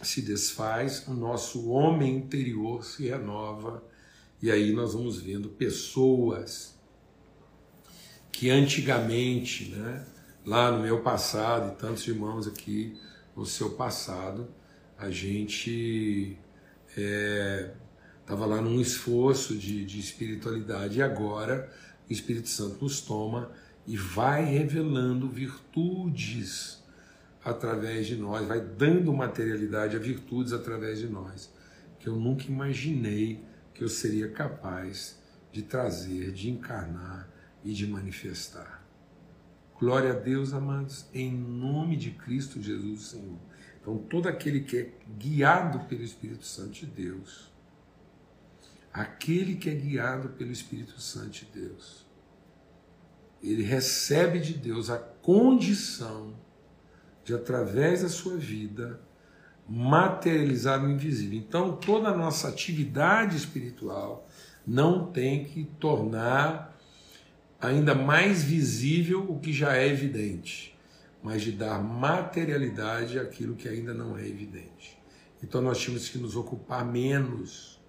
se 0.00 0.22
desfaz, 0.22 1.06
o 1.06 1.12
nosso 1.12 1.68
homem 1.68 2.16
interior 2.16 2.84
se 2.84 3.08
renova, 3.08 3.82
e 4.40 4.50
aí 4.50 4.72
nós 4.72 4.94
vamos 4.94 5.20
vendo 5.20 5.48
pessoas 5.50 6.74
que 8.32 8.50
antigamente, 8.50 9.70
né, 9.70 10.04
lá 10.44 10.72
no 10.72 10.82
meu 10.82 11.00
passado, 11.02 11.72
e 11.72 11.76
tantos 11.76 12.06
irmãos 12.08 12.48
aqui 12.48 12.96
no 13.36 13.46
seu 13.46 13.70
passado, 13.70 14.48
a 14.98 15.10
gente 15.10 16.36
estava 16.88 18.44
é, 18.44 18.48
lá 18.48 18.60
num 18.60 18.80
esforço 18.80 19.56
de, 19.56 19.84
de 19.84 20.00
espiritualidade 20.00 20.98
e 20.98 21.02
agora 21.02 21.72
o 22.08 22.12
Espírito 22.12 22.48
Santo 22.48 22.82
nos 22.82 23.00
toma 23.00 23.50
e 23.86 23.96
vai 23.96 24.44
revelando 24.44 25.28
virtudes 25.28 26.82
através 27.44 28.06
de 28.06 28.16
nós, 28.16 28.46
vai 28.46 28.60
dando 28.60 29.12
materialidade 29.12 29.96
a 29.96 29.98
virtudes 29.98 30.52
através 30.52 30.98
de 30.98 31.08
nós, 31.08 31.52
que 31.98 32.08
eu 32.08 32.16
nunca 32.16 32.44
imaginei 32.44 33.44
que 33.74 33.82
eu 33.82 33.88
seria 33.88 34.30
capaz 34.30 35.20
de 35.50 35.62
trazer, 35.62 36.32
de 36.32 36.50
encarnar 36.50 37.28
e 37.64 37.72
de 37.72 37.86
manifestar. 37.86 38.82
Glória 39.78 40.12
a 40.12 40.16
Deus, 40.16 40.52
amados, 40.52 41.06
em 41.12 41.32
nome 41.32 41.96
de 41.96 42.12
Cristo 42.12 42.62
Jesus, 42.62 43.08
Senhor. 43.08 43.38
Então, 43.80 43.98
todo 43.98 44.28
aquele 44.28 44.60
que 44.60 44.76
é 44.76 44.92
guiado 45.18 45.80
pelo 45.86 46.02
Espírito 46.02 46.46
Santo 46.46 46.72
de 46.72 46.86
Deus, 46.86 47.52
aquele 48.92 49.56
que 49.56 49.68
é 49.68 49.74
guiado 49.74 50.28
pelo 50.30 50.52
Espírito 50.52 51.00
Santo 51.00 51.30
de 51.30 51.46
Deus, 51.46 52.06
ele 53.42 53.62
recebe 53.62 54.38
de 54.38 54.54
Deus 54.54 54.90
a 54.90 54.98
condição 54.98 56.34
de, 57.24 57.34
através 57.34 58.02
da 58.02 58.08
sua 58.08 58.36
vida, 58.36 59.00
materializar 59.68 60.84
o 60.84 60.90
invisível. 60.90 61.38
Então, 61.38 61.76
toda 61.76 62.08
a 62.08 62.16
nossa 62.16 62.48
atividade 62.48 63.36
espiritual 63.36 64.28
não 64.66 65.06
tem 65.06 65.44
que 65.44 65.64
tornar 65.78 66.76
ainda 67.60 67.94
mais 67.94 68.42
visível 68.42 69.24
o 69.28 69.38
que 69.38 69.52
já 69.52 69.76
é 69.76 69.88
evidente 69.88 70.72
mas 71.22 71.42
de 71.42 71.52
dar 71.52 71.80
materialidade 71.80 73.18
àquilo 73.18 73.54
que 73.54 73.68
ainda 73.68 73.94
não 73.94 74.18
é 74.18 74.26
evidente. 74.26 74.98
Então 75.42 75.62
nós 75.62 75.78
tínhamos 75.78 76.08
que 76.08 76.18
nos 76.18 76.34
ocupar 76.34 76.84
menos 76.84 77.80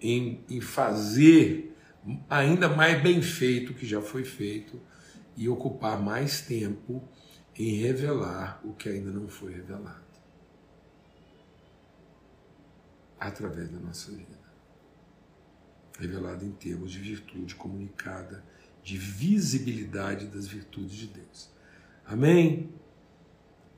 em, 0.00 0.40
em 0.50 0.60
fazer 0.60 1.73
ainda 2.28 2.68
mais 2.68 3.02
bem 3.02 3.22
feito 3.22 3.74
que 3.74 3.86
já 3.86 4.00
foi 4.00 4.24
feito 4.24 4.80
e 5.36 5.48
ocupar 5.48 6.00
mais 6.00 6.40
tempo 6.40 7.02
em 7.56 7.76
revelar 7.76 8.60
o 8.64 8.72
que 8.72 8.88
ainda 8.88 9.10
não 9.10 9.28
foi 9.28 9.54
revelado 9.54 10.04
através 13.18 13.70
da 13.70 13.78
nossa 13.78 14.10
vida. 14.12 14.44
Revelado 15.98 16.44
em 16.44 16.50
termos 16.50 16.90
de 16.90 16.98
virtude 16.98 17.54
comunicada, 17.54 18.44
de 18.82 18.98
visibilidade 18.98 20.26
das 20.26 20.46
virtudes 20.46 20.96
de 20.96 21.06
Deus. 21.06 21.50
Amém? 22.04 22.70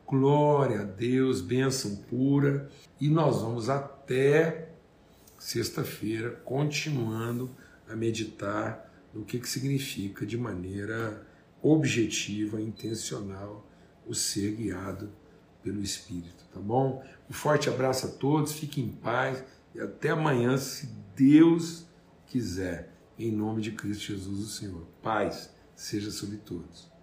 Glória 0.06 0.80
a 0.80 0.84
Deus, 0.84 1.40
bênção 1.40 1.96
pura. 1.96 2.70
E 3.00 3.08
nós 3.08 3.40
vamos 3.42 3.68
até 3.68 4.70
sexta-feira 5.38 6.30
continuando 6.44 7.54
a 7.88 7.96
meditar 7.96 8.92
no 9.14 9.24
que, 9.24 9.38
que 9.38 9.48
significa 9.48 10.26
de 10.26 10.36
maneira 10.36 11.26
objetiva, 11.62 12.60
intencional, 12.60 13.66
o 14.06 14.14
ser 14.14 14.54
guiado 14.54 15.10
pelo 15.62 15.82
Espírito, 15.82 16.44
tá 16.52 16.60
bom? 16.60 17.02
Um 17.28 17.32
forte 17.32 17.68
abraço 17.68 18.06
a 18.06 18.10
todos, 18.10 18.52
fiquem 18.52 18.84
em 18.84 18.92
paz 18.92 19.42
e 19.74 19.80
até 19.80 20.10
amanhã, 20.10 20.56
se 20.56 20.86
Deus 21.16 21.86
quiser, 22.26 22.92
em 23.18 23.32
nome 23.32 23.62
de 23.62 23.72
Cristo 23.72 24.04
Jesus, 24.04 24.40
o 24.40 24.48
Senhor. 24.48 24.86
Paz 25.02 25.50
seja 25.74 26.10
sobre 26.10 26.36
todos. 26.36 26.95